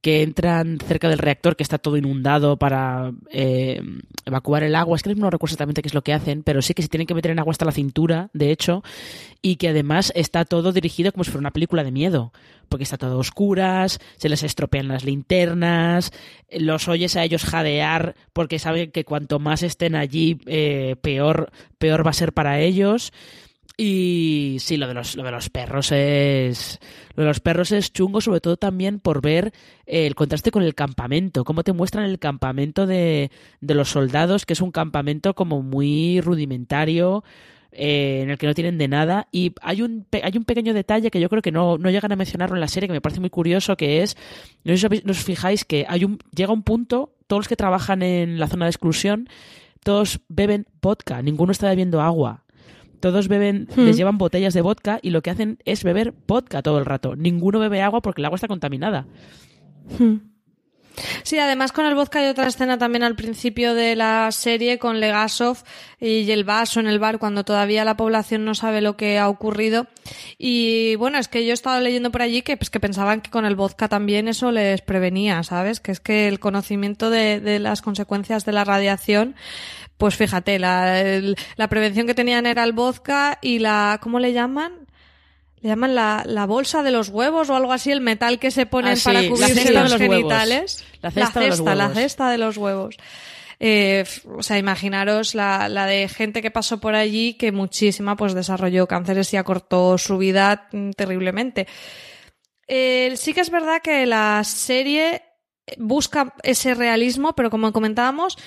[0.00, 3.80] que entran cerca del reactor que está todo inundado para eh,
[4.24, 4.96] evacuar el agua.
[4.96, 7.06] Es que no recuerdo exactamente qué es lo que hacen, pero sí que se tienen
[7.06, 8.82] que meter en agua hasta la cintura, de hecho,
[9.42, 12.32] y que además está todo dirigido como si fuera una película de miedo,
[12.68, 16.12] porque está todo a oscuras, se les estropean las linternas,
[16.50, 22.06] los oyes a ellos jadear porque saben que cuanto más estén allí, eh, peor, peor
[22.06, 23.12] va a ser para ellos.
[23.80, 26.80] Y sí, lo de los, lo de los perros es.
[27.14, 29.52] Lo de los perros es chungo, sobre todo también por ver
[29.86, 31.44] el contraste con el campamento.
[31.44, 36.20] Cómo te muestran el campamento de, de los soldados, que es un campamento como muy
[36.20, 37.22] rudimentario.
[37.70, 39.28] Eh, en el que no tienen de nada.
[39.30, 42.16] Y hay un, hay un pequeño detalle que yo creo que no, no llegan a
[42.16, 44.16] mencionarlo en la serie, que me parece muy curioso, que es,
[44.64, 48.02] no sé si os fijáis que hay un, llega un punto, todos los que trabajan
[48.02, 49.28] en la zona de exclusión,
[49.84, 52.42] todos beben vodka, ninguno está bebiendo agua.
[53.00, 53.98] Todos beben, les hmm.
[53.98, 57.16] llevan botellas de vodka y lo que hacen es beber vodka todo el rato.
[57.16, 59.06] Ninguno bebe agua porque el agua está contaminada.
[59.98, 60.16] Hmm.
[61.22, 65.00] Sí, además con el vodka hay otra escena también al principio de la serie con
[65.00, 65.58] Legasov
[66.00, 69.28] y el vaso en el bar cuando todavía la población no sabe lo que ha
[69.28, 69.86] ocurrido.
[70.38, 73.30] Y bueno, es que yo he estado leyendo por allí que, pues, que pensaban que
[73.30, 75.80] con el vodka también eso les prevenía, ¿sabes?
[75.80, 79.34] Que es que el conocimiento de, de las consecuencias de la radiación
[79.98, 81.02] pues fíjate, la,
[81.56, 84.72] la prevención que tenían era el vodka y la, ¿cómo le llaman?
[85.60, 88.64] Le llaman la, la bolsa de los huevos o algo así, el metal que se
[88.64, 90.84] ponen ah, para cubrirse los, genitales.
[91.02, 91.76] La cesta, de los huevos.
[91.76, 92.96] la cesta de los huevos.
[93.58, 94.04] Eh,
[94.36, 98.86] o sea, imaginaros la, la, de gente que pasó por allí que muchísima pues desarrolló
[98.86, 101.66] cánceres y acortó su vida mm, terriblemente.
[102.68, 105.22] Eh, sí que es verdad que la serie
[105.76, 108.38] busca ese realismo, pero como comentábamos,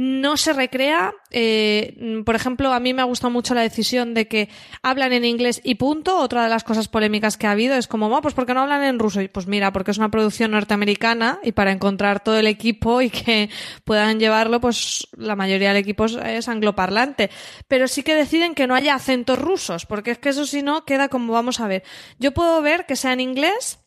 [0.00, 1.12] no se recrea.
[1.32, 4.48] Eh, por ejemplo, a mí me ha gustado mucho la decisión de que
[4.80, 6.20] hablan en inglés y punto.
[6.20, 8.84] Otra de las cosas polémicas que ha habido es como, pues ¿por qué no hablan
[8.84, 9.20] en ruso?
[9.20, 13.10] Y pues mira, porque es una producción norteamericana y para encontrar todo el equipo y
[13.10, 13.50] que
[13.82, 17.30] puedan llevarlo, pues la mayoría del equipo es angloparlante.
[17.66, 20.84] Pero sí que deciden que no haya acentos rusos, porque es que eso si no
[20.84, 21.82] queda como vamos a ver.
[22.20, 23.80] Yo puedo ver que sea en inglés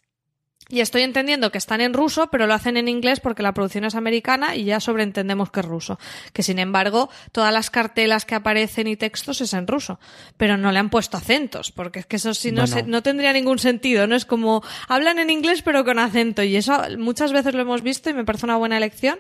[0.70, 3.84] y estoy entendiendo que están en ruso, pero lo hacen en inglés porque la producción
[3.84, 6.00] es americana y ya sobreentendemos que es ruso.
[6.34, 10.00] Que sin embargo, todas las cartelas que aparecen y textos es en ruso.
[10.38, 13.60] Pero no le han puesto acentos, porque es que eso sí no, no tendría ningún
[13.60, 14.08] sentido.
[14.08, 16.42] No es como hablan en inglés pero con acento.
[16.44, 19.20] Y eso muchas veces lo hemos visto y me parece una buena elección.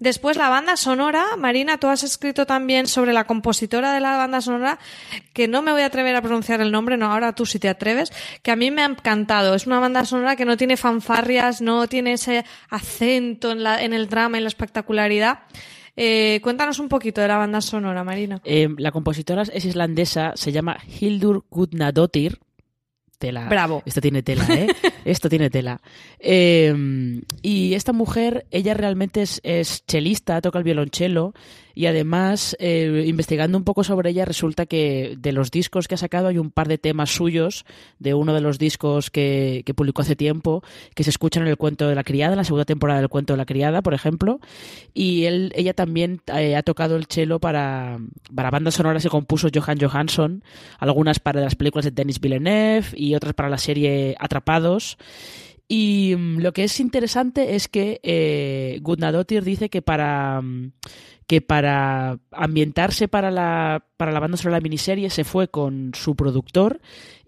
[0.00, 4.40] Después la banda sonora, Marina, tú has escrito también sobre la compositora de la banda
[4.40, 4.78] sonora,
[5.34, 7.68] que no me voy a atrever a pronunciar el nombre, no, ahora tú si te
[7.68, 8.10] atreves,
[8.42, 9.54] que a mí me ha encantado.
[9.54, 13.92] Es una banda sonora que no tiene fanfarrias, no tiene ese acento en, la, en
[13.92, 15.40] el drama, en la espectacularidad.
[15.96, 18.40] Eh, cuéntanos un poquito de la banda sonora, Marina.
[18.44, 22.40] Eh, la compositora es islandesa, se llama Hildur Gudnadottir
[23.20, 23.46] tela.
[23.48, 23.84] Bravo.
[23.86, 24.66] Esto tiene tela, ¿eh?
[25.04, 25.80] Esto tiene tela.
[26.18, 31.34] Em, y esta mujer, ella realmente es, es, chelista, toca el violonchelo
[31.74, 35.98] y además, eh, investigando un poco sobre ella, resulta que de los discos que ha
[35.98, 37.64] sacado hay un par de temas suyos
[37.98, 40.62] de uno de los discos que, que publicó hace tiempo
[40.94, 43.32] que se escuchan en el cuento de la criada, en la segunda temporada del cuento
[43.32, 44.40] de la criada, por ejemplo.
[44.94, 47.98] Y él, ella también eh, ha tocado el cello para,
[48.34, 50.42] para bandas sonoras que compuso Johan Johansson,
[50.78, 54.98] algunas para las películas de Denis Villeneuve y otras para la serie Atrapados.
[55.68, 58.80] Y mm, lo que es interesante es que eh,
[59.44, 60.72] dice que para, mm,
[61.30, 65.92] que para ambientarse para la, para la banda sonora de la miniserie se fue con
[65.94, 66.80] su productor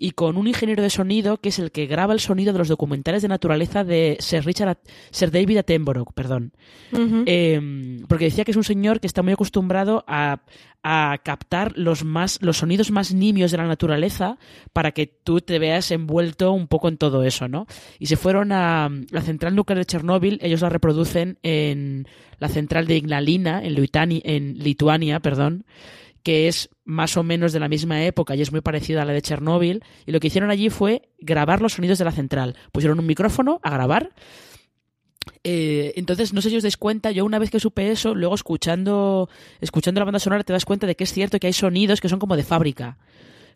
[0.03, 2.67] y con un ingeniero de sonido que es el que graba el sonido de los
[2.67, 4.79] documentales de naturaleza de Sir, Richard,
[5.13, 6.53] Sir David Attenborough, perdón.
[6.93, 10.43] Em, porque decía que es un señor que está muy acostumbrado a,
[10.83, 14.39] a captar los, más, los sonidos más nimios de la naturaleza
[14.73, 17.69] para que tú te veas envuelto un poco en todo eso, ¿no?
[18.01, 22.09] Y se fueron a la central nuclear de Chernóbil, ellos la reproducen en
[22.41, 23.77] la central de Ignalina, en,
[24.25, 25.65] en Lituania, perdón,
[26.25, 29.13] que es más o menos de la misma época y es muy parecida a la
[29.13, 29.85] de Chernóbil.
[30.07, 32.57] Y lo que hicieron allí fue grabar los sonidos de la central.
[32.73, 34.11] Pusieron un micrófono a grabar.
[35.45, 38.35] Eh, entonces, no sé si os dais cuenta, yo una vez que supe eso, luego
[38.35, 39.29] escuchando,
[39.61, 42.09] escuchando la banda sonora te das cuenta de que es cierto que hay sonidos que
[42.09, 42.99] son como de fábrica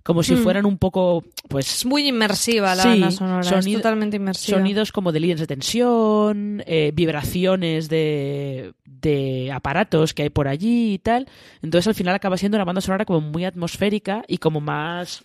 [0.06, 0.38] como si hmm.
[0.38, 1.78] fueran un poco, pues...
[1.78, 4.58] Es muy inmersiva la banda sonora, es totalmente inmersiva.
[4.58, 10.92] Sonidos como de líneas de tensión, eh, vibraciones de, de aparatos que hay por allí
[10.94, 11.26] y tal.
[11.60, 15.24] Entonces al final acaba siendo una banda sonora como muy atmosférica y como más...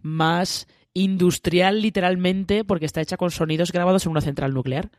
[0.00, 4.90] más industrial literalmente porque está hecha con sonidos grabados en una central nuclear.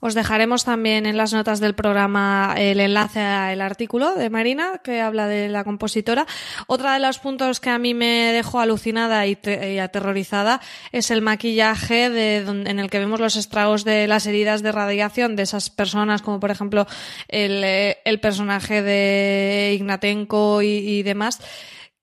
[0.00, 5.02] Os dejaremos también en las notas del programa el enlace al artículo de Marina que
[5.02, 6.26] habla de la compositora.
[6.66, 9.36] Otra de los puntos que a mí me dejó alucinada y,
[9.78, 14.72] aterrorizada es el maquillaje de, en el que vemos los estragos de las heridas de
[14.72, 16.86] radiación de esas personas, como por ejemplo
[17.28, 21.40] el, eh, personaje de Ignatenko y, demás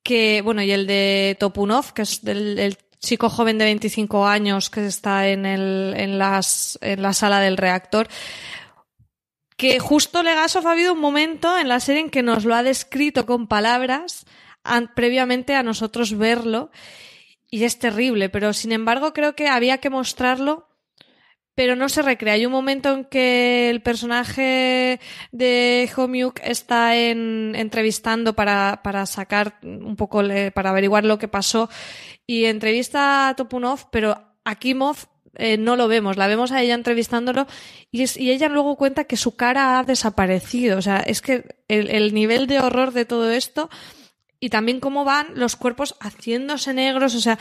[0.04, 4.86] que, bueno, y el de Topunov, que es el chico joven de 25 años que
[4.86, 8.08] está en, el, en, las, en la sala del reactor.
[9.56, 12.64] Que justo Legasov ha habido un momento en la serie en que nos lo ha
[12.64, 14.26] descrito con palabras
[14.96, 16.72] previamente a nosotros verlo
[17.50, 20.68] y es terrible, pero sin embargo creo que había que mostrarlo
[21.58, 22.36] pero no se recrea.
[22.36, 25.00] Hay un momento en que el personaje
[25.32, 30.22] de Homiuk está en, entrevistando para, para sacar un poco,
[30.54, 31.68] para averiguar lo que pasó
[32.28, 34.98] y entrevista a Topunov, pero Akimov
[35.36, 37.48] eh, no lo vemos, la vemos a ella entrevistándolo
[37.92, 40.78] y, y, ella luego cuenta que su cara ha desaparecido.
[40.78, 43.70] O sea, es que el, el nivel de horror de todo esto
[44.40, 47.40] y también cómo van los cuerpos haciéndose negros, o sea,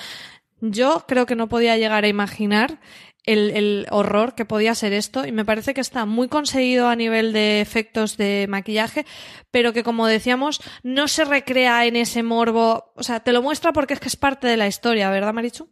[0.60, 2.80] yo creo que no podía llegar a imaginar
[3.26, 7.32] el, horror que podía ser esto y me parece que está muy conseguido a nivel
[7.32, 9.04] de efectos de maquillaje,
[9.50, 13.72] pero que como decíamos no se recrea en ese morbo, o sea, te lo muestra
[13.72, 15.68] porque es que es parte de la historia, ¿verdad Marichu?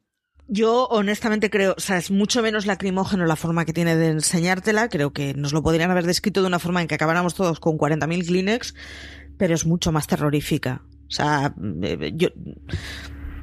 [0.47, 4.91] Yo honestamente creo, o sea, es mucho menos lacrimógeno la forma que tiene de enseñártela,
[4.91, 7.79] creo que nos lo podrían haber descrito de una forma en que acabáramos todos con
[7.79, 8.75] 40.000 Kleenex,
[9.39, 10.83] pero es mucho más terrorífica.
[11.09, 12.29] O sea, eh, yo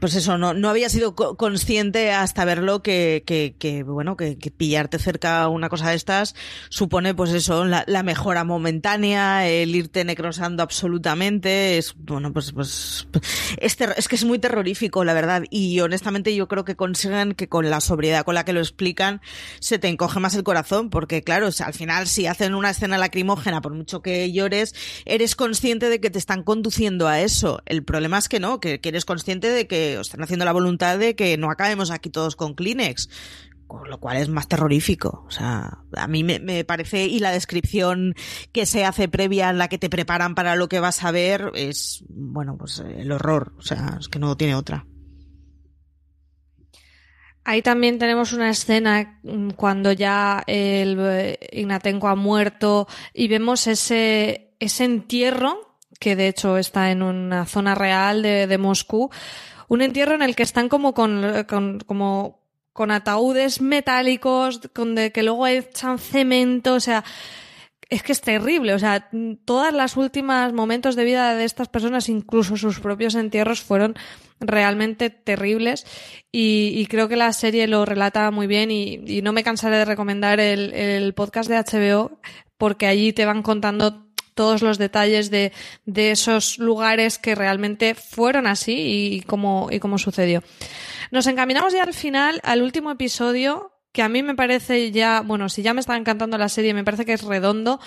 [0.01, 4.97] pues eso, no, no había sido consciente hasta verlo que, que, que bueno, que, pillarte
[4.97, 6.33] cerca una cosa de estas
[6.69, 13.07] supone, pues eso, la, la, mejora momentánea, el irte necrosando absolutamente, es, bueno, pues, pues,
[13.57, 17.47] es, es que es muy terrorífico, la verdad, y honestamente yo creo que consiguen que
[17.47, 19.21] con la sobriedad con la que lo explican,
[19.59, 23.61] se te encoge más el corazón, porque claro, al final si hacen una escena lacrimógena,
[23.61, 24.73] por mucho que llores,
[25.05, 27.61] eres consciente de que te están conduciendo a eso.
[27.67, 31.15] El problema es que no, que eres consciente de que están haciendo la voluntad de
[31.15, 33.09] que no acabemos aquí todos con Kleenex
[33.71, 35.23] con lo cual es más terrorífico.
[35.25, 38.15] O sea, a mí me, parece, y la descripción
[38.51, 41.53] que se hace previa en la que te preparan para lo que vas a ver
[41.55, 43.53] es, bueno, pues el horror.
[43.57, 44.85] O sea, es que no tiene otra.
[47.45, 53.67] Ahí también tenemos una escena mm, cuando ya el eh, Ignatenko ha muerto y vemos
[53.67, 59.11] ese, ese entierro, que de hecho está en una zona real de Moscú,
[59.71, 62.41] un entierro en el que están como con, con como
[62.73, 67.05] con ataúdes metálicos, con de que luego echan cemento, o sea,
[67.89, 69.09] es que es terrible, o sea,
[69.45, 73.95] todas las últimas momentos de vida de estas personas, incluso sus propios entierros, fueron
[74.41, 75.85] realmente terribles
[76.33, 79.85] y, creo que la serie lo relata muy bien y, y no me cansaré de
[79.85, 82.19] recomendar el, el podcast de HBO
[82.57, 84.10] porque allí te van contando
[84.41, 85.53] todos los detalles de,
[85.85, 90.41] de esos lugares que realmente fueron así y, cómo, y cómo sucedió.
[91.11, 95.47] Nos encaminamos ya al final, al último episodio, que a mí me parece ya, bueno,
[95.47, 97.79] si ya me está encantando la serie, me parece que es redondo,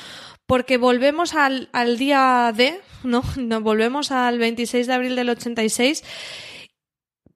[0.47, 3.25] porque volvemos al, al día D, ¿no?
[3.37, 6.05] Nos volvemos al 26 de abril del 86,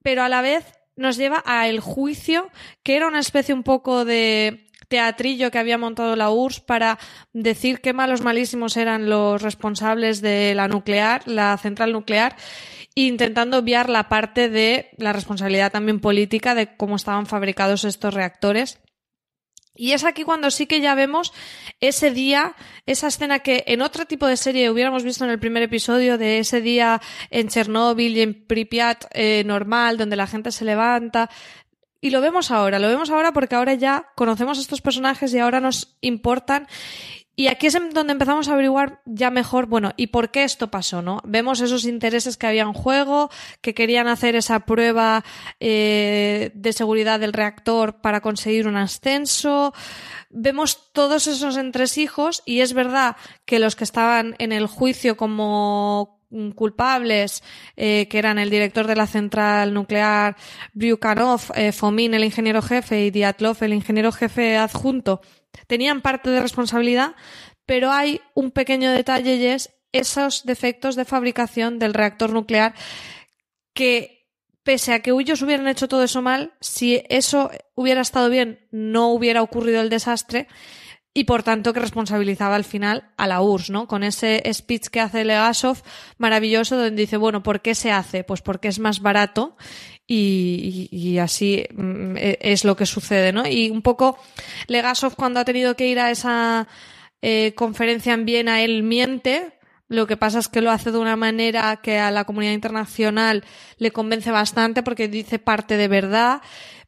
[0.00, 0.64] pero a la vez
[0.94, 2.50] nos lleva a el juicio,
[2.84, 6.98] que era una especie un poco de teatrillo que había montado la URSS para
[7.32, 12.36] decir qué malos malísimos eran los responsables de la nuclear, la central nuclear,
[12.94, 18.80] intentando obviar la parte de la responsabilidad también política de cómo estaban fabricados estos reactores.
[19.78, 21.32] Y es aquí cuando sí que ya vemos
[21.78, 25.62] ese día, esa escena que en otro tipo de serie hubiéramos visto en el primer
[25.62, 30.64] episodio de ese día en Chernóbil y en Pripyat eh, normal, donde la gente se
[30.64, 31.30] levanta.
[32.00, 35.38] Y lo vemos ahora, lo vemos ahora porque ahora ya conocemos a estos personajes y
[35.38, 36.68] ahora nos importan
[37.38, 41.02] y aquí es donde empezamos a averiguar ya mejor, bueno, ¿y por qué esto pasó,
[41.02, 41.20] no?
[41.22, 43.30] Vemos esos intereses que había en juego,
[43.60, 45.24] que querían hacer esa prueba
[45.60, 49.72] eh, de seguridad del reactor para conseguir un ascenso.
[50.30, 56.17] Vemos todos esos entresijos y es verdad que los que estaban en el juicio como
[56.54, 57.42] culpables,
[57.76, 60.36] eh, que eran el director de la central nuclear,
[60.74, 65.20] Bryukhanov, eh, Fomin, el ingeniero jefe, y Diatlov, el ingeniero jefe adjunto,
[65.66, 67.14] tenían parte de responsabilidad,
[67.66, 72.74] pero hay un pequeño detalle y es esos defectos de fabricación del reactor nuclear
[73.72, 74.26] que
[74.62, 79.08] pese a que ellos hubieran hecho todo eso mal, si eso hubiera estado bien, no
[79.08, 80.46] hubiera ocurrido el desastre
[81.18, 83.88] y por tanto que responsabilizaba al final a la URSS, ¿no?
[83.88, 85.82] Con ese speech que hace Legasov
[86.16, 88.22] maravilloso donde dice, bueno, ¿por qué se hace?
[88.22, 89.56] Pues porque es más barato
[90.06, 93.48] y, así mm, e, es lo que sucede, ¿no?
[93.48, 94.16] Y un poco
[94.68, 96.68] Legasov cuando ha tenido que ir a esa
[97.20, 99.58] eh, conferencia en Viena, él miente,
[99.88, 103.42] lo que pasa es que lo hace de una manera que a la comunidad internacional
[103.76, 106.42] le convence bastante porque dice parte de verdad,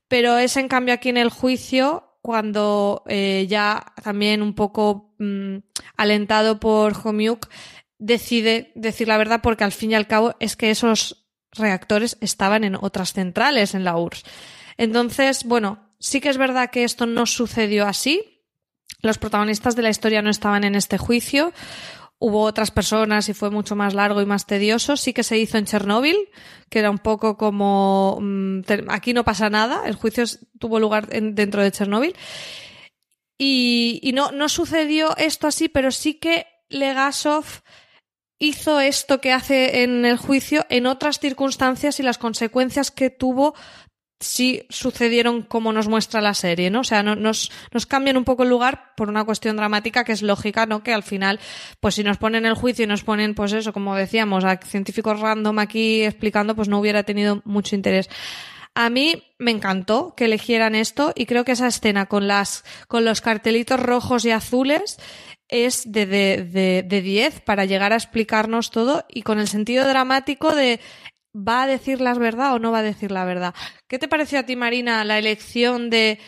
[0.06, 5.56] pero es en cambio aquí en el juicio cuando eh, ya también un poco mm,
[5.96, 7.48] alentado por Homiuk
[7.98, 12.64] decide decir la verdad porque al fin y al cabo es que esos reactores estaban
[12.64, 14.24] en otras centrales en la URSS.
[14.76, 18.46] Entonces, bueno, sí que es verdad que esto no sucedió así.
[19.02, 21.52] Los protagonistas de la historia no estaban en este juicio.
[22.22, 24.98] Hubo otras personas y fue mucho más largo y más tedioso.
[24.98, 26.16] Sí que se hizo en Chernóbil,
[26.68, 29.82] que era un poco como mm, aquí no pasa nada.
[29.86, 30.24] El juicio
[30.58, 32.14] tuvo lugar dentro de Chernóbil.
[33.38, 37.46] Y, y no, no sucedió esto así, pero sí que Legasov
[38.38, 43.54] hizo esto que hace en el juicio en otras circunstancias y las consecuencias que tuvo
[44.20, 46.80] si sucedieron como nos muestra la serie, ¿no?
[46.80, 50.20] O sea, nos, nos cambian un poco el lugar por una cuestión dramática que es
[50.20, 50.82] lógica, ¿no?
[50.82, 51.40] Que al final,
[51.80, 55.20] pues si nos ponen el juicio y nos ponen, pues eso, como decíamos, a científicos
[55.20, 58.10] random aquí explicando, pues no hubiera tenido mucho interés.
[58.74, 63.04] A mí me encantó que eligieran esto y creo que esa escena con las, con
[63.06, 64.98] los cartelitos rojos y azules
[65.48, 70.54] es de 10 de, de, para llegar a explicarnos todo y con el sentido dramático
[70.54, 70.78] de
[71.34, 73.54] ¿va a decir la verdad o no va a decir la verdad?
[73.88, 76.18] ¿Qué te pareció a ti, Marina, la elección de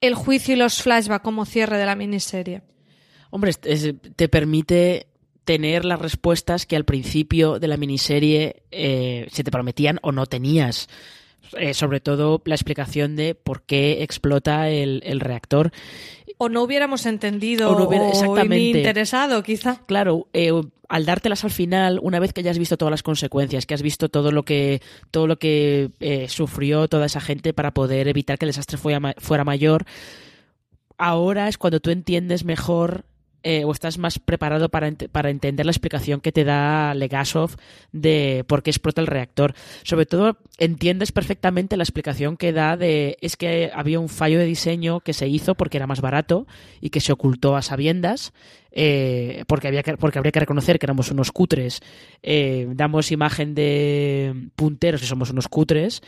[0.00, 2.62] el juicio y los flashbacks como cierre de la miniserie?
[3.30, 5.06] Hombre, te permite
[5.44, 10.26] tener las respuestas que al principio de la miniserie eh, se te prometían o no
[10.26, 10.88] tenías.
[11.58, 15.72] Eh, sobre todo la explicación de por qué explota el reactor
[16.42, 18.78] o no hubiéramos entendido o, no hubiera, exactamente.
[18.78, 19.82] interesado, quizá.
[19.84, 20.50] Claro, eh,
[20.88, 23.82] al dártelas al final, una vez que ya has visto todas las consecuencias, que has
[23.82, 24.80] visto todo lo que
[25.10, 29.14] todo lo que eh, sufrió toda esa gente para poder evitar que el desastre fuera,
[29.18, 29.84] fuera mayor,
[30.96, 33.04] ahora es cuando tú entiendes mejor
[33.42, 37.56] eh, o estás más preparado para, para, entender la explicación que te da Legasov
[37.92, 39.54] de por qué explota el reactor.
[39.82, 44.44] Sobre todo, entiendes perfectamente la explicación que da de es que había un fallo de
[44.44, 46.46] diseño que se hizo porque era más barato
[46.80, 48.32] y que se ocultó a sabiendas.
[48.72, 51.80] Eh, porque, había que, porque habría que reconocer que éramos unos cutres.
[52.22, 56.02] Eh, damos imagen de punteros y somos unos cutres.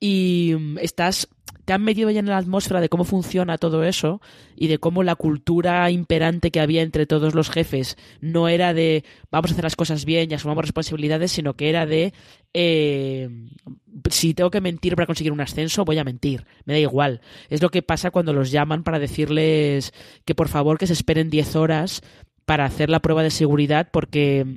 [0.00, 1.28] Y mm, estás
[1.68, 4.22] te han metido ya en la atmósfera de cómo funciona todo eso
[4.56, 9.04] y de cómo la cultura imperante que había entre todos los jefes no era de
[9.30, 12.14] vamos a hacer las cosas bien y asumamos responsabilidades, sino que era de
[12.54, 13.28] eh,
[14.08, 17.20] si tengo que mentir para conseguir un ascenso, voy a mentir, me da igual.
[17.50, 19.92] Es lo que pasa cuando los llaman para decirles
[20.24, 22.00] que por favor que se esperen 10 horas
[22.48, 24.56] para hacer la prueba de seguridad porque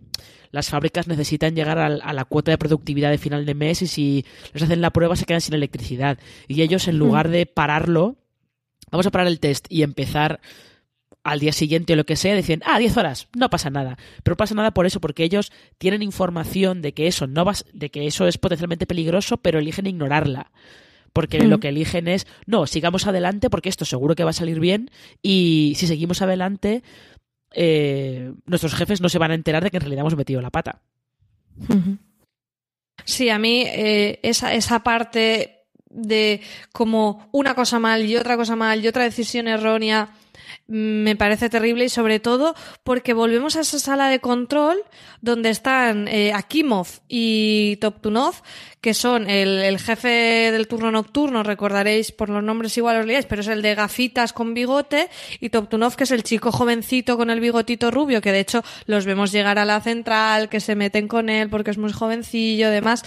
[0.51, 4.25] las fábricas necesitan llegar a, la cuota de productividad de final de mes y si
[4.53, 6.17] les hacen la prueba se quedan sin electricidad.
[6.47, 8.15] Y ellos, en lugar de pararlo,
[8.91, 10.39] vamos a parar el test y empezar
[11.25, 13.97] al día siguiente o lo que sea, decían, ah, 10 horas, no pasa nada.
[14.23, 17.89] Pero pasa nada por eso, porque ellos tienen información de que eso no va, de
[17.89, 20.49] que eso es potencialmente peligroso, pero eligen ignorarla.
[21.13, 21.59] Porque lo mm.
[21.59, 25.73] que eligen es, no, sigamos adelante porque esto seguro que va a salir bien y
[25.75, 26.83] si seguimos adelante
[27.51, 30.49] eh, nuestros jefes no se van a enterar de que en realidad hemos metido la
[30.49, 30.81] pata.
[33.05, 36.41] Sí, a mí eh, esa, esa parte de
[36.71, 40.09] como una cosa mal y otra cosa mal y otra decisión errónea
[40.71, 42.55] me parece terrible y sobre todo
[42.85, 44.81] porque volvemos a esa sala de control
[45.19, 48.35] donde están eh, Akimov y Toptunov,
[48.79, 53.41] que son el, jefe del turno nocturno, recordaréis por los nombres igual os liáis, pero
[53.41, 55.09] es el de gafitas con bigote,
[55.41, 59.05] y Toptunov, que es el chico jovencito con el bigotito rubio, que de hecho los
[59.05, 63.03] vemos llegar a la central, que se meten con él porque es muy jovencillo, demás.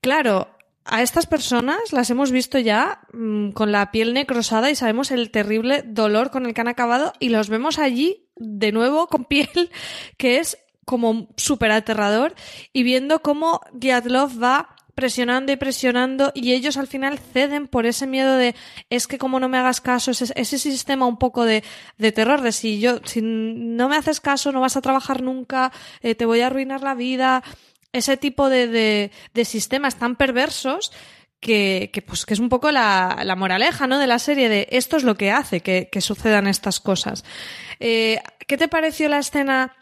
[0.00, 0.48] Claro,
[0.90, 5.30] a estas personas las hemos visto ya mm, con la piel necrosada y sabemos el
[5.30, 9.70] terrible dolor con el que han acabado y los vemos allí de nuevo con piel
[10.16, 12.34] que es como súper aterrador
[12.72, 18.08] y viendo cómo Diatlov va presionando y presionando y ellos al final ceden por ese
[18.08, 18.56] miedo de
[18.90, 21.62] es que como no me hagas caso, ese, ese sistema un poco de,
[21.96, 25.72] de, terror, de si yo, si no me haces caso, no vas a trabajar nunca,
[26.02, 27.42] eh, te voy a arruinar la vida,
[27.92, 30.92] ese tipo de, de, sistemas tan perversos
[31.40, 33.98] que, que, pues, que es un poco la, la, moraleja ¿no?
[33.98, 37.24] de la serie de esto es lo que hace que, que sucedan estas cosas.
[37.80, 39.74] Eh, ¿Qué te pareció la escena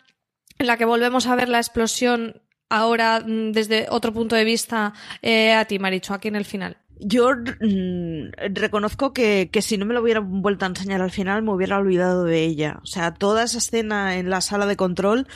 [0.59, 4.93] en la que volvemos a ver la explosión ahora mm, desde otro punto de vista
[5.23, 6.77] eh, a ti, Maricho, aquí en el final?
[7.01, 11.43] Yo mm, reconozco que, que, si no me lo hubiera vuelto a enseñar al final,
[11.43, 12.81] me hubiera olvidado de ella.
[12.83, 15.27] O sea, toda esa escena en la sala de control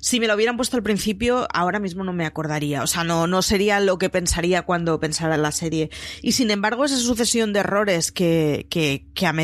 [0.00, 2.82] si me lo hubieran puesto al principio, ahora mismo no me acordaría.
[2.82, 5.90] O sea, no, no sería lo que pensaría cuando pensara en la serie.
[6.22, 9.34] Y sin embargo, esa sucesión de errores que, que, que a,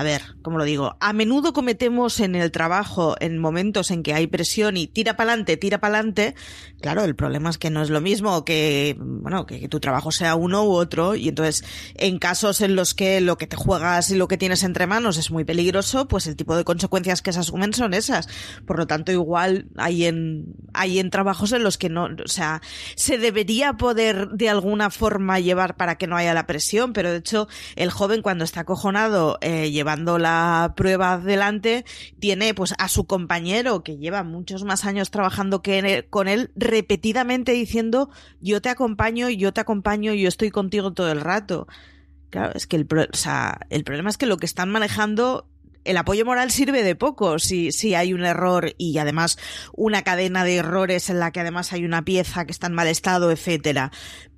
[0.00, 0.96] a ver, ¿cómo lo digo?
[0.98, 5.32] A menudo cometemos en el trabajo, en momentos en que hay presión y tira para
[5.32, 6.34] adelante, tira para adelante.
[6.80, 10.36] Claro, el problema es que no es lo mismo que, bueno, que, tu trabajo sea
[10.36, 11.16] uno u otro.
[11.16, 11.64] Y entonces,
[11.96, 15.18] en casos en los que lo que te juegas y lo que tienes entre manos
[15.18, 18.26] es muy peligroso, pues el tipo de consecuencias que se asumen son esas.
[18.64, 22.62] Por lo tanto, igual hay en, hay en trabajos en los que no, o sea,
[22.96, 27.18] se debería poder de alguna forma llevar para que no haya la presión, pero de
[27.18, 31.84] hecho, el joven cuando está acojonado, eh, la prueba adelante,
[32.18, 37.52] tiene pues a su compañero que lleva muchos más años trabajando que con él repetidamente
[37.52, 38.10] diciendo
[38.40, 41.66] yo te acompaño, yo te acompaño, yo estoy contigo todo el rato.
[42.30, 45.48] Claro, es que el, o sea, el problema es que lo que están manejando
[45.84, 49.38] el apoyo moral sirve de poco si, si hay un error y además
[49.72, 52.86] una cadena de errores en la que además hay una pieza que está en mal
[52.86, 53.90] estado, etcétera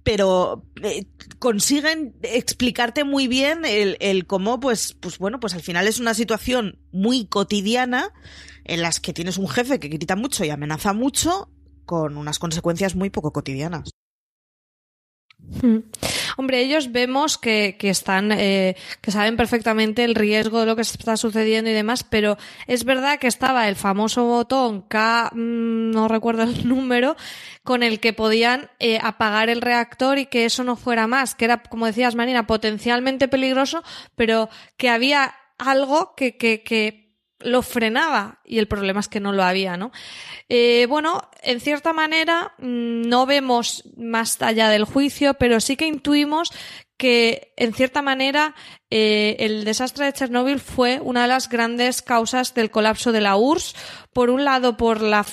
[0.05, 1.07] pero eh,
[1.39, 6.15] consiguen explicarte muy bien el, el, cómo, pues, pues bueno, pues al final es una
[6.15, 8.13] situación muy cotidiana
[8.65, 11.51] en las que tienes un jefe que grita mucho y amenaza mucho
[11.85, 13.91] con unas consecuencias muy poco cotidianas.
[15.61, 15.79] Hmm.
[16.37, 20.83] Hombre, ellos vemos que, que están, eh, que saben perfectamente el riesgo de lo que
[20.83, 26.09] está sucediendo y demás, pero es verdad que estaba el famoso botón K, mm, no
[26.09, 27.17] recuerdo el número,
[27.63, 31.45] con el que podían eh, apagar el reactor y que eso no fuera más, que
[31.45, 33.83] era, como decías Marina, potencialmente peligroso,
[34.17, 37.02] pero que había algo que, que, que
[37.45, 39.93] lo frenaba y el problema es que no lo había, ¿no?
[40.49, 45.87] Eh, bueno, en cierta manera mm, no vemos más allá del juicio, pero sí que
[45.87, 46.53] intuimos
[46.97, 48.55] que en cierta manera
[48.91, 53.37] eh, el desastre de Chernóbil fue una de las grandes causas del colapso de la
[53.37, 53.75] URSS,
[54.13, 55.27] por un lado por la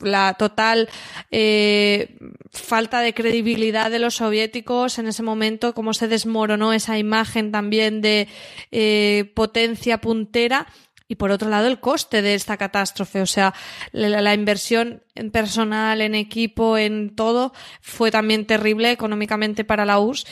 [0.00, 0.88] la total
[1.30, 2.16] eh,
[2.50, 8.00] falta de credibilidad de los soviéticos en ese momento, cómo se desmoronó esa imagen también
[8.00, 8.28] de
[8.72, 10.66] eh, potencia puntera
[11.06, 13.54] y por otro lado el coste de esta catástrofe, o sea,
[13.92, 20.26] la, inversión en personal, en equipo, en todo, fue también terrible económicamente para la URSS.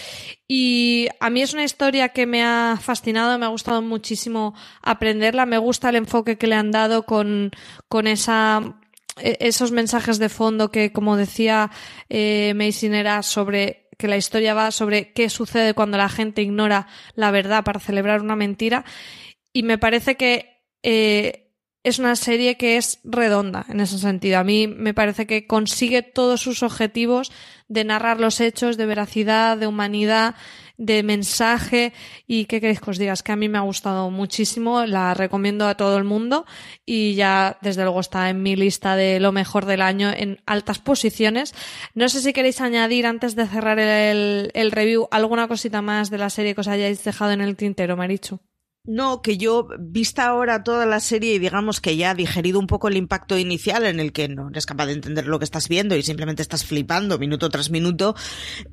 [0.49, 5.45] Y a mí es una historia que me ha fascinado, me ha gustado muchísimo aprenderla,
[5.45, 7.51] me gusta el enfoque que le han dado con,
[7.89, 8.79] con esa
[9.18, 11.70] e, esos mensajes de fondo que, como decía
[12.09, 17.31] eh, Mason, sobre que la historia va sobre qué sucede cuando la gente ignora la
[17.31, 18.85] verdad para celebrar una mentira.
[19.53, 20.53] Y me parece que
[20.83, 21.43] eh,
[21.85, 24.39] es una serie que es redonda en ese sentido.
[24.39, 27.33] A mí me parece que consigue todos sus objetivos
[27.68, 30.37] de narrar los hechos, de veracidad, de humanidad,
[30.76, 31.93] de mensaje
[32.26, 35.66] y qué queréis que os digas que a mí me ha gustado muchísimo, la recomiendo
[35.66, 36.47] a todo el mundo
[36.87, 40.78] y ya desde luego está en mi lista de lo mejor del año en altas
[40.78, 41.55] posiciones.
[41.95, 46.18] No sé si queréis añadir antes de cerrar el, el review alguna cosita más de
[46.18, 48.41] la serie que os hayáis dejado en el tintero, Marichu.
[48.85, 52.66] No, que yo, vista ahora toda la serie y digamos que ya ha digerido un
[52.66, 55.68] poco el impacto inicial en el que no eres capaz de entender lo que estás
[55.68, 58.16] viendo y simplemente estás flipando minuto tras minuto,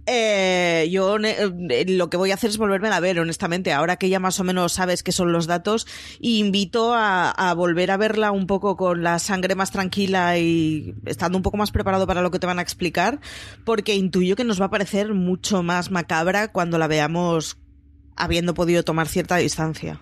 [0.07, 4.09] eh, yo eh, lo que voy a hacer es volverme a ver, honestamente, ahora que
[4.09, 5.85] ya más o menos sabes qué son los datos,
[6.19, 11.37] invito a, a volver a verla un poco con la sangre más tranquila y estando
[11.37, 13.19] un poco más preparado para lo que te van a explicar,
[13.63, 17.59] porque intuyo que nos va a parecer mucho más macabra cuando la veamos
[18.19, 20.01] habiendo podido tomar cierta distancia.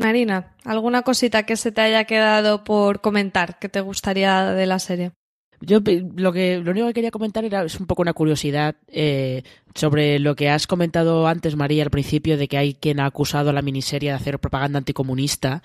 [0.00, 4.78] Marina, ¿alguna cosita que se te haya quedado por comentar que te gustaría de la
[4.78, 5.12] serie?
[5.60, 5.80] Yo
[6.16, 9.42] lo que lo único que quería comentar era es un poco una curiosidad eh,
[9.74, 13.50] sobre lo que has comentado antes, María, al principio, de que hay quien ha acusado
[13.50, 15.60] a la miniserie de hacer propaganda anticomunista.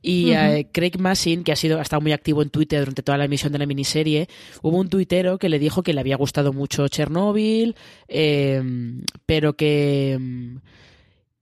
[0.00, 3.18] Y eh, Craig Massin, que ha sido ha estado muy activo en Twitter durante toda
[3.18, 4.28] la emisión de la miniserie,
[4.62, 7.76] hubo un tuitero que le dijo que le había gustado mucho Chernobyl,
[8.08, 8.62] eh,
[9.26, 10.18] pero que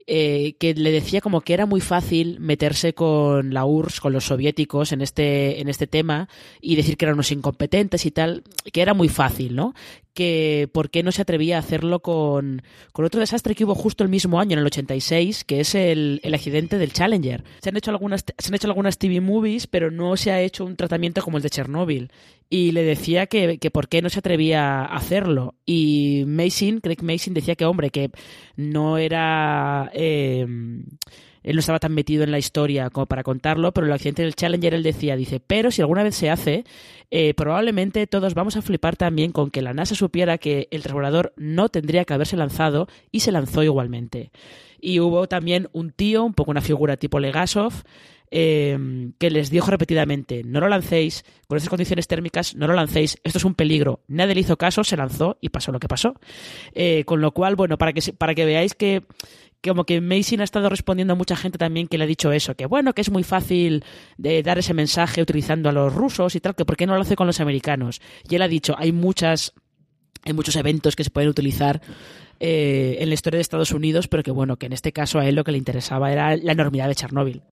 [0.06, 4.24] eh, que le decía como que era muy fácil meterse con la URSS, con los
[4.24, 6.28] soviéticos en este, en este tema
[6.60, 8.42] y decir que eran unos incompetentes y tal,
[8.72, 9.74] que era muy fácil, ¿no?
[10.14, 12.62] Que por qué no se atrevía a hacerlo con,
[12.93, 16.34] otro desastre que hubo justo el mismo año, en el 86, que es el, el
[16.34, 17.44] accidente del Challenger.
[17.60, 20.64] Se han, hecho algunas, se han hecho algunas TV movies, pero no se ha hecho
[20.64, 22.10] un tratamiento como el de Chernóbil.
[22.48, 25.55] Y le decía que, que por qué no se atrevía a hacerlo.
[25.64, 28.10] Y Mason, Craig Mason, decía que, hombre, que
[28.56, 29.90] no era...
[29.94, 30.47] Eh,
[31.43, 34.35] él no estaba tan metido en la historia como para contarlo, pero el accidente del
[34.35, 36.64] Challenger él decía, dice, pero si alguna vez se hace,
[37.10, 41.32] eh, probablemente todos vamos a flipar también con que la NASA supiera que el transbordador
[41.36, 44.31] no tendría que haberse lanzado y se lanzó igualmente.
[44.81, 47.73] Y hubo también un tío, un poco una figura tipo Legasov,
[48.35, 48.78] eh,
[49.19, 53.36] que les dijo repetidamente, no lo lancéis, con estas condiciones térmicas, no lo lancéis, esto
[53.39, 54.01] es un peligro.
[54.09, 56.14] Nadie le hizo caso, se lanzó y pasó lo que pasó.
[56.73, 59.02] Eh, con lo cual, bueno, para que, para que veáis que,
[59.70, 62.55] como que Mason ha estado respondiendo a mucha gente también que le ha dicho eso,
[62.55, 63.84] que bueno, que es muy fácil
[64.18, 67.02] de dar ese mensaje utilizando a los rusos y tal, que por qué no lo
[67.02, 68.01] hace con los americanos.
[68.28, 69.52] Y él ha dicho, hay muchas,
[70.24, 71.80] hay muchos eventos que se pueden utilizar
[72.40, 75.28] eh, en la historia de Estados Unidos, pero que bueno, que en este caso a
[75.28, 77.43] él lo que le interesaba era la enormidad de Chernóbil.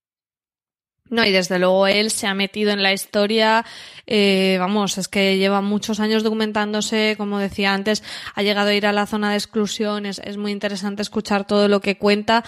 [1.11, 3.65] No, y desde luego él se ha metido en la historia,
[4.07, 8.05] eh, vamos, es que lleva muchos años documentándose, como decía antes,
[8.35, 11.67] ha llegado a ir a la zona de exclusión, es, es muy interesante escuchar todo
[11.67, 12.45] lo que cuenta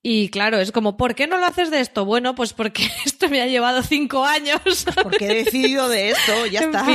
[0.00, 2.04] y claro, es como, ¿por qué no lo haces de esto?
[2.04, 4.60] Bueno, pues porque esto me ha llevado cinco años.
[5.02, 6.86] Porque he decidido de esto, ya está.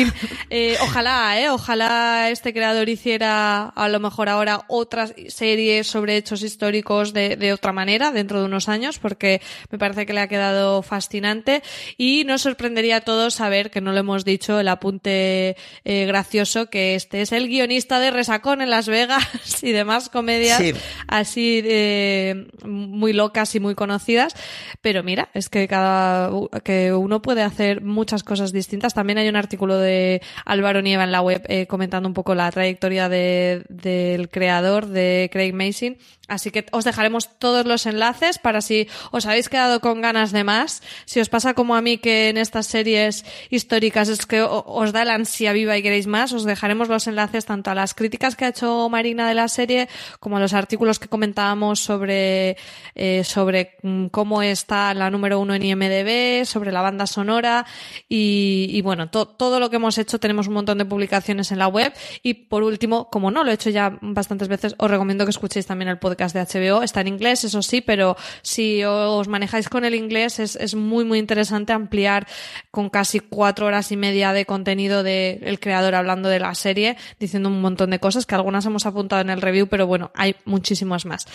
[0.49, 6.43] Eh, ojalá, eh, ojalá este creador hiciera a lo mejor ahora otra serie sobre hechos
[6.43, 10.27] históricos de, de, otra manera dentro de unos años, porque me parece que le ha
[10.27, 11.61] quedado fascinante
[11.97, 16.69] y nos sorprendería a todos saber que no lo hemos dicho, el apunte eh, gracioso,
[16.69, 19.27] que este es el guionista de Resacón en Las Vegas
[19.61, 20.61] y demás comedias
[21.07, 22.47] así de
[22.93, 24.35] muy locas y muy conocidas,
[24.81, 26.31] pero mira, es que cada
[26.63, 28.93] que uno puede hacer muchas cosas distintas.
[28.93, 32.51] También hay un artículo de Álvaro Nieva en la web eh, comentando un poco la
[32.51, 35.97] trayectoria de, del creador de Craig Mason
[36.29, 40.45] Así que os dejaremos todos los enlaces para si os habéis quedado con ganas de
[40.45, 40.81] más.
[41.03, 45.03] Si os pasa como a mí que en estas series históricas es que os da
[45.03, 48.45] la ansia viva y queréis más, os dejaremos los enlaces tanto a las críticas que
[48.45, 49.89] ha hecho Marina de la serie
[50.21, 52.55] como a los artículos que comentábamos sobre,
[52.95, 57.65] eh, sobre mm, cómo está la número uno en IMDB, sobre la banda sonora
[58.07, 61.91] y, bueno, todo lo que hemos hecho tenemos un montón de publicaciones en la web
[62.21, 65.65] y por último, como no lo he hecho ya bastantes veces, os recomiendo que escuchéis
[65.65, 66.83] también el podcast podcast de HBO.
[66.83, 71.05] Está en inglés, eso sí, pero si os manejáis con el inglés es, es muy,
[71.05, 72.27] muy interesante ampliar
[72.71, 76.97] con casi cuatro horas y media de contenido del el creador hablando de la serie,
[77.19, 80.35] diciendo un montón de cosas que algunas hemos apuntado en el review, pero bueno, hay
[80.45, 81.25] muchísimas más.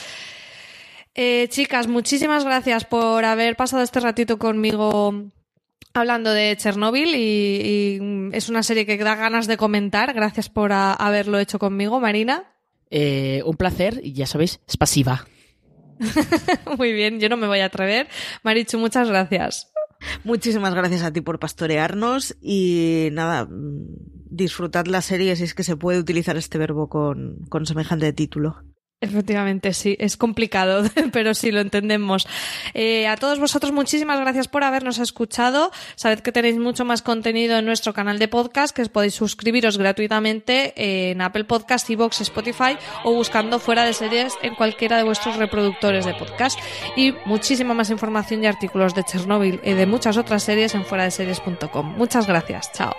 [1.14, 5.32] Eh, chicas, muchísimas gracias por haber pasado este ratito conmigo
[5.94, 10.12] hablando de Chernóbil y, es una serie que da ganas de comentar.
[10.12, 12.44] Gracias por haberlo hecho conmigo, Marina.
[12.90, 15.26] Eh, un placer y ya sabéis, es pasiva.
[16.78, 18.08] Muy bien, yo no me voy a atrever.
[18.42, 19.72] Marichu, muchas gracias.
[20.24, 25.76] Muchísimas gracias a ti por pastorearnos y nada, disfrutad la serie si es que se
[25.76, 28.62] puede utilizar este verbo con, con semejante título.
[29.00, 32.26] Efectivamente, sí, es complicado, pero sí lo entendemos.
[32.74, 35.70] Eh, a todos vosotros, muchísimas gracias por habernos escuchado.
[35.94, 40.72] Sabed que tenéis mucho más contenido en nuestro canal de podcast, que podéis suscribiros gratuitamente
[41.10, 46.04] en Apple Podcast, Evox, Spotify o buscando fuera de series en cualquiera de vuestros reproductores
[46.04, 46.58] de podcast.
[46.96, 51.04] Y muchísima más información y artículos de Chernobyl y de muchas otras series en fuera
[51.04, 51.86] de series.com.
[51.96, 52.72] Muchas gracias.
[52.72, 52.96] Chao.